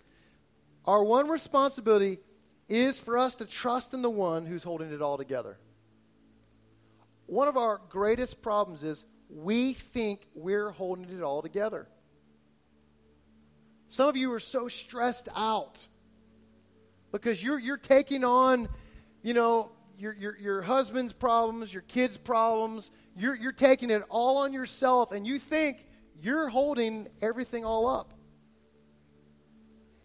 Our 0.85 1.03
one 1.03 1.29
responsibility 1.29 2.19
is 2.67 2.99
for 2.99 3.17
us 3.17 3.35
to 3.35 3.45
trust 3.45 3.93
in 3.93 4.01
the 4.01 4.09
one 4.09 4.45
who's 4.45 4.63
holding 4.63 4.91
it 4.91 5.01
all 5.01 5.17
together. 5.17 5.57
One 7.27 7.47
of 7.47 7.57
our 7.57 7.81
greatest 7.89 8.41
problems 8.41 8.83
is 8.83 9.05
we 9.29 9.73
think 9.73 10.27
we're 10.35 10.69
holding 10.69 11.09
it 11.09 11.21
all 11.21 11.41
together. 11.41 11.87
Some 13.87 14.07
of 14.09 14.17
you 14.17 14.31
are 14.33 14.39
so 14.39 14.67
stressed 14.67 15.29
out 15.35 15.79
because 17.11 17.41
you're, 17.43 17.59
you're 17.59 17.77
taking 17.77 18.23
on, 18.23 18.67
you 19.21 19.33
know, 19.33 19.71
your, 19.97 20.13
your, 20.13 20.37
your 20.37 20.61
husband's 20.61 21.13
problems, 21.13 21.73
your 21.73 21.83
kids' 21.83 22.17
problems. 22.17 22.91
You're, 23.17 23.35
you're 23.35 23.51
taking 23.51 23.89
it 23.89 24.03
all 24.09 24.37
on 24.37 24.53
yourself, 24.53 25.11
and 25.11 25.25
you 25.25 25.39
think 25.39 25.85
you're 26.21 26.49
holding 26.49 27.07
everything 27.21 27.63
all 27.63 27.87
up. 27.87 28.13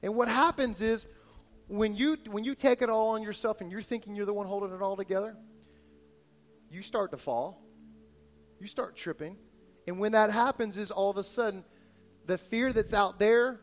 And 0.02 0.14
what 0.14 0.28
happens 0.28 0.80
is 0.80 1.06
when 1.66 1.94
you, 1.94 2.16
when 2.30 2.44
you 2.44 2.54
take 2.54 2.82
it 2.82 2.88
all 2.88 3.10
on 3.10 3.22
yourself 3.22 3.60
and 3.60 3.70
you're 3.70 3.82
thinking 3.82 4.14
you're 4.14 4.26
the 4.26 4.32
one 4.32 4.46
holding 4.46 4.72
it 4.72 4.80
all 4.80 4.96
together, 4.96 5.36
you 6.70 6.82
start 6.82 7.10
to 7.10 7.16
fall. 7.16 7.62
You 8.60 8.66
start 8.66 8.96
tripping. 8.96 9.36
And 9.86 9.98
when 9.98 10.12
that 10.12 10.30
happens, 10.30 10.78
is 10.78 10.90
all 10.90 11.10
of 11.10 11.16
a 11.16 11.24
sudden 11.24 11.64
the 12.26 12.38
fear 12.38 12.72
that's 12.72 12.94
out 12.94 13.18
there 13.18 13.60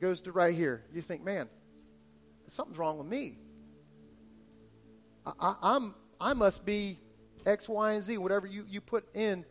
goes 0.00 0.22
to 0.22 0.32
right 0.32 0.54
here. 0.54 0.84
You 0.92 1.02
think, 1.02 1.24
man, 1.24 1.48
something's 2.48 2.78
wrong 2.78 2.98
with 2.98 3.06
me. 3.06 3.38
I, 5.38 5.54
am 5.62 5.94
I 6.20 6.32
must 6.34 6.64
be 6.64 6.98
X, 7.44 7.68
Y, 7.68 7.92
and 7.92 8.02
Z. 8.02 8.18
Whatever 8.18 8.46
you, 8.46 8.64
you 8.68 8.80
put 8.80 9.04
in, 9.14 9.44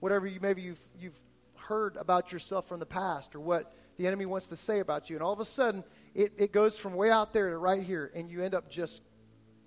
whatever 0.00 0.26
you 0.26 0.40
maybe 0.40 0.62
you've 0.62 0.80
you've 0.98 1.18
heard 1.56 1.96
about 1.96 2.32
yourself 2.32 2.68
from 2.68 2.80
the 2.80 2.86
past 2.86 3.34
or 3.34 3.40
what 3.40 3.72
the 3.98 4.06
enemy 4.06 4.26
wants 4.26 4.48
to 4.48 4.56
say 4.56 4.80
about 4.80 5.08
you, 5.08 5.16
and 5.16 5.22
all 5.22 5.32
of 5.32 5.40
a 5.40 5.44
sudden 5.44 5.84
it, 6.14 6.32
it 6.36 6.52
goes 6.52 6.76
from 6.76 6.94
way 6.94 7.10
out 7.10 7.32
there 7.32 7.50
to 7.50 7.56
right 7.56 7.82
here, 7.82 8.10
and 8.14 8.28
you 8.30 8.42
end 8.42 8.54
up 8.54 8.68
just 8.68 9.00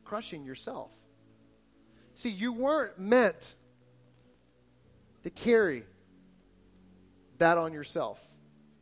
crushing 0.04 0.44
yourself. 0.44 0.92
See, 2.16 2.30
you 2.30 2.54
weren't 2.54 2.98
meant 2.98 3.56
to 5.24 5.30
carry 5.30 5.84
that 7.38 7.58
on 7.58 7.74
yourself. 7.74 8.20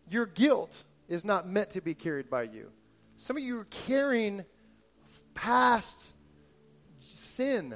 Your 0.09 0.27
guilt 0.27 0.83
is 1.07 1.25
not 1.25 1.47
meant 1.47 1.71
to 1.71 1.81
be 1.81 1.95
carried 1.95 2.29
by 2.29 2.43
you. 2.43 2.71
Some 3.17 3.37
of 3.37 3.43
you 3.43 3.59
are 3.59 3.67
carrying 3.87 4.45
past 5.33 6.13
sin. 6.99 7.75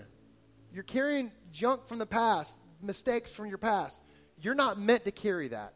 You're 0.71 0.83
carrying 0.83 1.31
junk 1.51 1.87
from 1.87 1.97
the 1.97 2.05
past, 2.05 2.55
mistakes 2.81 3.31
from 3.31 3.47
your 3.47 3.57
past. 3.57 3.99
You're 4.39 4.55
not 4.55 4.79
meant 4.79 5.05
to 5.05 5.11
carry 5.11 5.47
that. 5.47 5.73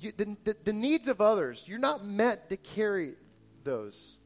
You, 0.00 0.12
the, 0.16 0.36
the, 0.42 0.56
the 0.64 0.72
needs 0.72 1.06
of 1.06 1.20
others, 1.20 1.62
you're 1.66 1.78
not 1.78 2.04
meant 2.04 2.48
to 2.48 2.56
carry 2.56 3.14
those. 3.62 4.18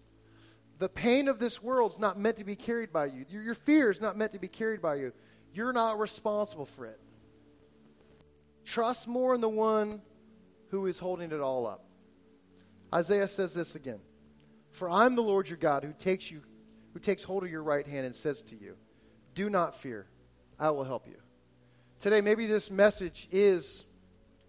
The 0.78 0.88
pain 0.88 1.28
of 1.28 1.38
this 1.38 1.62
world 1.62 1.92
is 1.92 1.98
not 1.98 2.18
meant 2.18 2.36
to 2.36 2.44
be 2.44 2.56
carried 2.56 2.92
by 2.92 3.06
you. 3.06 3.24
Your, 3.28 3.42
your 3.42 3.54
fear 3.54 3.90
is 3.90 4.00
not 4.00 4.16
meant 4.16 4.32
to 4.32 4.38
be 4.38 4.48
carried 4.48 4.82
by 4.82 4.96
you. 4.96 5.12
You're 5.52 5.72
not 5.72 5.98
responsible 5.98 6.66
for 6.66 6.86
it. 6.86 7.00
Trust 8.64 9.08
more 9.08 9.34
in 9.34 9.40
the 9.40 9.48
one 9.48 10.02
who 10.68 10.86
is 10.86 10.98
holding 10.98 11.32
it 11.32 11.40
all 11.40 11.66
up. 11.66 11.84
Isaiah 12.92 13.28
says 13.28 13.54
this 13.54 13.74
again 13.74 14.00
For 14.70 14.90
I'm 14.90 15.14
the 15.14 15.22
Lord 15.22 15.48
your 15.48 15.56
God 15.56 15.82
who 15.82 15.92
takes 15.92 16.30
you 16.30 16.42
who 16.96 17.00
takes 17.00 17.22
hold 17.22 17.44
of 17.44 17.50
your 17.50 17.62
right 17.62 17.86
hand 17.86 18.06
and 18.06 18.14
says 18.14 18.42
to 18.44 18.56
you, 18.56 18.74
Do 19.34 19.50
not 19.50 19.76
fear, 19.76 20.06
I 20.58 20.70
will 20.70 20.84
help 20.84 21.06
you. 21.06 21.16
Today, 22.00 22.22
maybe 22.22 22.46
this 22.46 22.70
message 22.70 23.28
is 23.30 23.84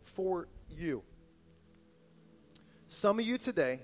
for 0.06 0.48
you. 0.70 1.04
Some 2.88 3.20
of 3.20 3.26
you 3.26 3.38
today, 3.38 3.82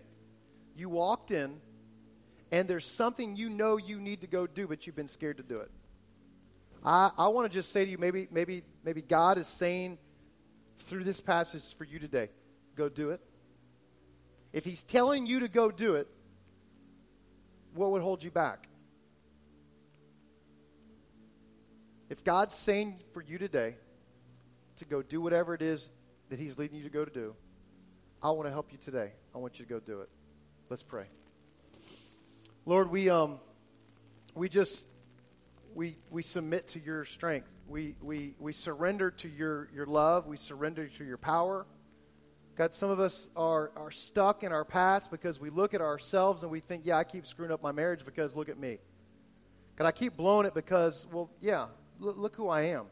you 0.78 0.88
walked 0.88 1.32
in 1.32 1.60
and 2.54 2.68
there's 2.68 2.86
something 2.86 3.36
you 3.36 3.50
know 3.50 3.78
you 3.78 4.00
need 4.00 4.22
to 4.22 4.28
go 4.28 4.46
do, 4.46 4.68
but 4.68 4.86
you've 4.86 4.96
been 4.96 5.08
scared 5.08 5.38
to 5.38 5.44
do 5.44 5.62
it. 5.62 5.72
I, 6.86 7.10
I 7.18 7.28
want 7.30 7.52
to 7.52 7.54
just 7.54 7.72
say 7.72 7.84
to 7.84 7.90
you, 7.90 7.98
maybe, 7.98 8.28
maybe, 8.30 8.62
maybe 8.86 9.02
God 9.02 9.40
is 9.40 9.48
saying 9.48 9.98
through 10.88 11.04
this 11.04 11.20
passage 11.20 11.64
for 11.76 11.84
you 11.84 11.98
today, 11.98 12.30
go 12.76 12.90
do 12.90 13.10
it. 13.10 13.22
If 14.52 14.66
He's 14.66 14.84
telling 14.84 15.26
you 15.26 15.40
to 15.40 15.48
go 15.48 15.72
do 15.72 15.96
it, 15.96 16.08
what 17.74 17.90
would 17.90 18.04
hold 18.04 18.24
you 18.24 18.30
back? 18.30 18.68
If 22.08 22.24
God's 22.24 22.54
saying 22.54 23.00
for 23.14 23.24
you 23.24 23.40
today 23.40 23.78
to 24.78 24.86
go 24.86 25.02
do 25.02 25.22
whatever 25.22 25.56
it 25.56 25.64
is 25.64 25.92
that 26.30 26.38
He's 26.38 26.60
leading 26.60 26.78
you 26.78 26.84
to 26.84 26.92
go 26.92 27.04
to 27.04 27.12
do, 27.12 27.34
I 28.22 28.30
want 28.30 28.46
to 28.46 28.52
help 28.52 28.72
you 28.72 28.78
today. 28.78 29.14
I 29.34 29.40
want 29.40 29.58
you 29.58 29.66
to 29.66 29.70
go 29.70 29.80
do 29.80 30.02
it. 30.02 30.10
Let's 30.70 30.84
pray. 30.84 31.08
Lord, 32.66 32.90
we 32.90 33.10
um 33.10 33.40
we 34.36 34.48
just 34.48 34.86
we 35.76 35.98
we 36.10 36.22
submit 36.22 36.70
to 36.70 36.80
your 36.80 37.04
strength. 37.04 37.50
We 37.68 37.96
we 38.02 38.36
we 38.40 38.54
surrender 38.54 39.12
to 39.12 39.28
your 39.28 39.70
your 39.74 39.86
love. 39.86 40.28
We 40.28 40.38
surrender 40.38 40.88
to 40.88 41.04
your 41.04 41.18
power. 41.18 41.66
God, 42.56 42.72
some 42.72 42.92
of 42.92 43.00
us 43.00 43.30
are, 43.36 43.72
are 43.76 43.90
stuck 43.90 44.44
in 44.44 44.52
our 44.52 44.64
past 44.64 45.10
because 45.10 45.40
we 45.40 45.50
look 45.50 45.74
at 45.74 45.82
ourselves 45.82 46.44
and 46.44 46.52
we 46.52 46.60
think, 46.60 46.86
yeah, 46.86 46.98
I 46.98 47.04
keep 47.04 47.26
screwing 47.26 47.52
up 47.52 47.64
my 47.64 47.72
marriage 47.72 48.06
because 48.06 48.36
look 48.36 48.48
at 48.48 48.60
me. 48.60 48.78
God, 49.76 49.88
I 49.88 49.92
keep 49.92 50.16
blowing 50.16 50.46
it 50.46 50.54
because, 50.54 51.08
well, 51.12 51.32
yeah, 51.42 51.66
look, 52.00 52.16
look 52.16 52.36
who 52.36 52.50
I 52.50 52.62
am. 52.66 52.86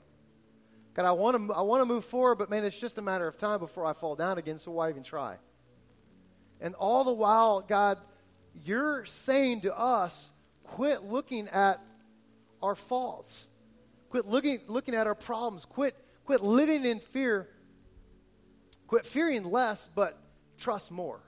God, 0.95 1.05
I 1.05 1.12
want 1.12 1.38
to 1.47 1.53
I 1.53 1.62
want 1.62 1.81
to 1.81 1.86
move 1.86 2.03
forward, 2.03 2.36
but 2.36 2.49
man, 2.49 2.65
it's 2.65 2.77
just 2.77 2.97
a 2.97 3.01
matter 3.01 3.27
of 3.27 3.38
time 3.38 3.60
before 3.60 3.86
I 3.86 3.93
fall 3.93 4.15
down 4.15 4.38
again, 4.38 4.57
so 4.57 4.71
why 4.71 4.89
even 4.89 5.03
try? 5.03 5.38
And 6.60 6.75
all 6.75 7.03
the 7.03 7.13
while, 7.13 7.62
God, 7.62 7.99
you're 8.53 9.05
saying 9.05 9.61
to 9.61 9.77
us, 9.77 10.31
quit 10.63 11.03
looking 11.03 11.47
at 11.49 11.81
our 12.61 12.75
faults. 12.75 13.47
Quit 14.09 14.27
looking, 14.27 14.59
looking 14.67 14.95
at 14.95 15.07
our 15.07 15.15
problems. 15.15 15.65
Quit, 15.65 15.95
quit 16.25 16.41
living 16.41 16.85
in 16.85 16.99
fear. 16.99 17.49
Quit 18.87 19.05
fearing 19.05 19.43
less, 19.43 19.89
but 19.95 20.17
trust 20.57 20.91
more. 20.91 21.21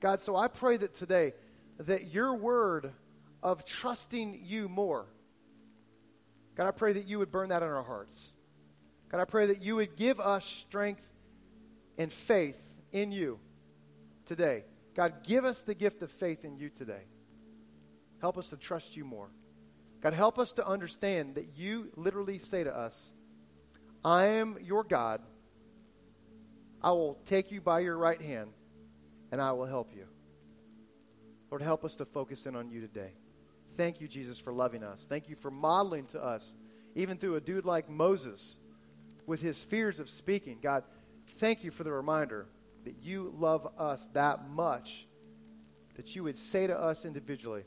God, 0.00 0.20
so 0.20 0.36
I 0.36 0.48
pray 0.48 0.76
that 0.76 0.94
today 0.94 1.34
that 1.78 2.12
your 2.12 2.34
word 2.34 2.92
of 3.42 3.64
trusting 3.64 4.40
you 4.44 4.68
more, 4.68 5.06
God, 6.54 6.68
I 6.68 6.70
pray 6.70 6.92
that 6.92 7.06
you 7.06 7.18
would 7.18 7.32
burn 7.32 7.48
that 7.48 7.62
in 7.62 7.68
our 7.68 7.82
hearts. 7.82 8.32
God, 9.10 9.20
I 9.20 9.24
pray 9.24 9.46
that 9.46 9.62
you 9.62 9.76
would 9.76 9.96
give 9.96 10.20
us 10.20 10.44
strength 10.44 11.04
and 11.98 12.12
faith 12.12 12.56
in 12.92 13.10
you 13.10 13.40
today. 14.26 14.64
God, 14.94 15.24
give 15.24 15.44
us 15.44 15.62
the 15.62 15.74
gift 15.74 16.02
of 16.02 16.10
faith 16.10 16.44
in 16.44 16.56
you 16.56 16.70
today. 16.70 17.02
Help 18.20 18.38
us 18.38 18.48
to 18.48 18.56
trust 18.56 18.96
you 18.96 19.04
more. 19.04 19.28
God, 20.00 20.12
help 20.12 20.38
us 20.38 20.52
to 20.52 20.66
understand 20.66 21.34
that 21.36 21.56
you 21.56 21.90
literally 21.96 22.38
say 22.38 22.64
to 22.64 22.74
us, 22.74 23.12
I 24.04 24.26
am 24.26 24.58
your 24.62 24.84
God. 24.84 25.22
I 26.82 26.90
will 26.90 27.18
take 27.24 27.50
you 27.50 27.60
by 27.60 27.80
your 27.80 27.96
right 27.96 28.20
hand 28.20 28.50
and 29.32 29.40
I 29.40 29.52
will 29.52 29.66
help 29.66 29.94
you. 29.94 30.04
Lord, 31.50 31.62
help 31.62 31.84
us 31.84 31.94
to 31.96 32.04
focus 32.04 32.46
in 32.46 32.54
on 32.54 32.68
you 32.68 32.80
today. 32.80 33.12
Thank 33.76 34.00
you, 34.00 34.08
Jesus, 34.08 34.38
for 34.38 34.52
loving 34.52 34.82
us. 34.82 35.06
Thank 35.08 35.28
you 35.28 35.36
for 35.36 35.50
modeling 35.50 36.06
to 36.06 36.22
us, 36.22 36.54
even 36.94 37.16
through 37.16 37.36
a 37.36 37.40
dude 37.40 37.64
like 37.64 37.88
Moses 37.88 38.58
with 39.26 39.40
his 39.40 39.62
fears 39.62 39.98
of 40.00 40.10
speaking. 40.10 40.58
God, 40.62 40.84
thank 41.38 41.64
you 41.64 41.70
for 41.70 41.82
the 41.82 41.92
reminder 41.92 42.46
that 42.84 43.02
you 43.02 43.34
love 43.36 43.66
us 43.78 44.08
that 44.12 44.48
much 44.48 45.06
that 45.96 46.14
you 46.16 46.24
would 46.24 46.36
say 46.36 46.66
to 46.66 46.76
us 46.76 47.04
individually, 47.04 47.64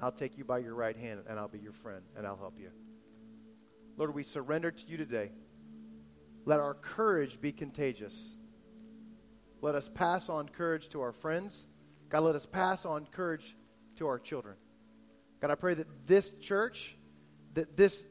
I'll 0.00 0.12
take 0.12 0.36
you 0.36 0.44
by 0.44 0.58
your 0.58 0.74
right 0.74 0.96
hand 0.96 1.20
and 1.28 1.38
I'll 1.38 1.48
be 1.48 1.58
your 1.58 1.72
friend 1.72 2.02
and 2.16 2.26
I'll 2.26 2.36
help 2.36 2.58
you. 2.58 2.70
Lord, 3.96 4.14
we 4.14 4.24
surrender 4.24 4.70
to 4.70 4.86
you 4.86 4.96
today. 4.96 5.30
Let 6.44 6.60
our 6.60 6.74
courage 6.74 7.40
be 7.40 7.52
contagious. 7.52 8.36
Let 9.62 9.74
us 9.74 9.88
pass 9.94 10.28
on 10.28 10.48
courage 10.48 10.88
to 10.90 11.00
our 11.00 11.12
friends. 11.12 11.66
God, 12.10 12.20
let 12.20 12.34
us 12.34 12.44
pass 12.44 12.84
on 12.84 13.06
courage 13.06 13.56
to 13.96 14.06
our 14.06 14.18
children. 14.18 14.56
God, 15.40 15.50
I 15.50 15.54
pray 15.54 15.74
that 15.74 15.86
this 16.06 16.32
church, 16.40 16.96
that 17.54 17.76
this, 17.76 18.04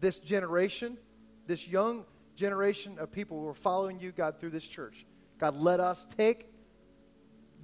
this 0.00 0.18
generation, 0.18 0.98
this 1.46 1.66
young 1.66 2.04
generation 2.40 2.98
of 2.98 3.12
people 3.12 3.38
who 3.38 3.46
are 3.46 3.54
following 3.54 4.00
you, 4.00 4.12
God, 4.12 4.40
through 4.40 4.48
this 4.48 4.64
church. 4.64 5.04
God, 5.38 5.56
let 5.56 5.78
us 5.78 6.06
take 6.16 6.46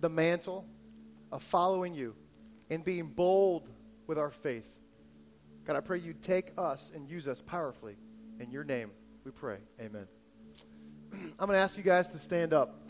the 0.02 0.10
mantle 0.10 0.66
of 1.32 1.42
following 1.42 1.94
you 1.94 2.14
and 2.68 2.84
being 2.84 3.06
bold 3.06 3.70
with 4.06 4.18
our 4.18 4.30
faith. 4.30 4.68
God, 5.66 5.76
I 5.76 5.80
pray 5.80 5.98
you 5.98 6.12
take 6.12 6.52
us 6.58 6.92
and 6.94 7.08
use 7.08 7.26
us 7.26 7.40
powerfully. 7.40 7.96
In 8.38 8.50
your 8.50 8.64
name, 8.64 8.90
we 9.24 9.30
pray. 9.30 9.56
Amen. 9.80 10.06
I'm 11.12 11.46
going 11.46 11.52
to 11.52 11.58
ask 11.58 11.78
you 11.78 11.82
guys 11.82 12.10
to 12.10 12.18
stand 12.18 12.52
up. 12.52 12.86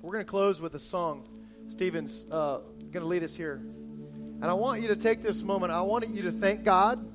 We're 0.00 0.12
going 0.12 0.24
to 0.24 0.30
close 0.30 0.58
with 0.58 0.74
a 0.74 0.78
song. 0.78 1.28
Stephen's 1.68 2.24
uh, 2.30 2.60
going 2.78 3.02
to 3.02 3.06
lead 3.06 3.22
us 3.22 3.34
here. 3.34 3.56
And 3.56 4.46
I 4.46 4.54
want 4.54 4.80
you 4.80 4.88
to 4.88 4.96
take 4.96 5.22
this 5.22 5.42
moment. 5.42 5.70
I 5.70 5.82
want 5.82 6.08
you 6.08 6.22
to 6.22 6.32
thank 6.32 6.64
God 6.64 7.13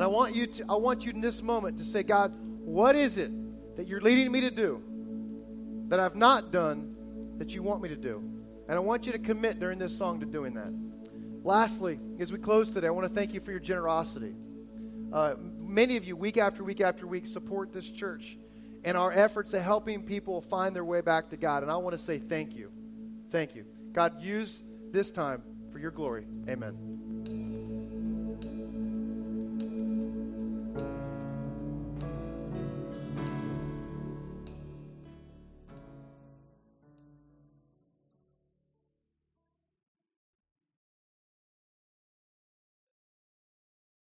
and 0.00 0.04
I 0.06 0.08
want 0.08 0.34
you 0.34 0.46
to 0.46 0.64
I 0.66 0.76
want 0.76 1.04
you 1.04 1.12
in 1.12 1.20
this 1.20 1.42
moment 1.42 1.76
to 1.76 1.84
say, 1.84 2.02
God, 2.02 2.32
what 2.64 2.96
is 2.96 3.18
it 3.18 3.30
that 3.76 3.86
you're 3.86 4.00
leading 4.00 4.32
me 4.32 4.40
to 4.40 4.50
do 4.50 4.82
that 5.88 6.00
I've 6.00 6.16
not 6.16 6.50
done 6.50 6.96
that 7.36 7.54
you 7.54 7.62
want 7.62 7.82
me 7.82 7.90
to 7.90 7.96
do? 7.96 8.24
And 8.66 8.78
I 8.78 8.78
want 8.78 9.04
you 9.04 9.12
to 9.12 9.18
commit 9.18 9.60
during 9.60 9.78
this 9.78 9.94
song 9.94 10.20
to 10.20 10.24
doing 10.24 10.54
that. 10.54 10.72
Lastly, 11.44 12.00
as 12.18 12.32
we 12.32 12.38
close 12.38 12.70
today, 12.70 12.86
I 12.86 12.90
want 12.92 13.08
to 13.08 13.14
thank 13.14 13.34
you 13.34 13.40
for 13.40 13.50
your 13.50 13.60
generosity. 13.60 14.34
Uh, 15.12 15.34
many 15.58 15.98
of 15.98 16.06
you, 16.06 16.16
week 16.16 16.38
after 16.38 16.64
week 16.64 16.80
after 16.80 17.06
week, 17.06 17.26
support 17.26 17.70
this 17.70 17.90
church 17.90 18.38
and 18.84 18.96
our 18.96 19.12
efforts 19.12 19.52
at 19.52 19.60
helping 19.60 20.04
people 20.04 20.40
find 20.40 20.74
their 20.74 20.82
way 20.82 21.02
back 21.02 21.28
to 21.28 21.36
God. 21.36 21.62
And 21.62 21.70
I 21.70 21.76
want 21.76 21.92
to 21.92 22.02
say 22.02 22.18
thank 22.18 22.56
you. 22.56 22.72
Thank 23.30 23.54
you. 23.54 23.66
God, 23.92 24.22
use 24.22 24.62
this 24.92 25.10
time 25.10 25.42
for 25.70 25.78
your 25.78 25.90
glory. 25.90 26.24
Amen. 26.48 26.89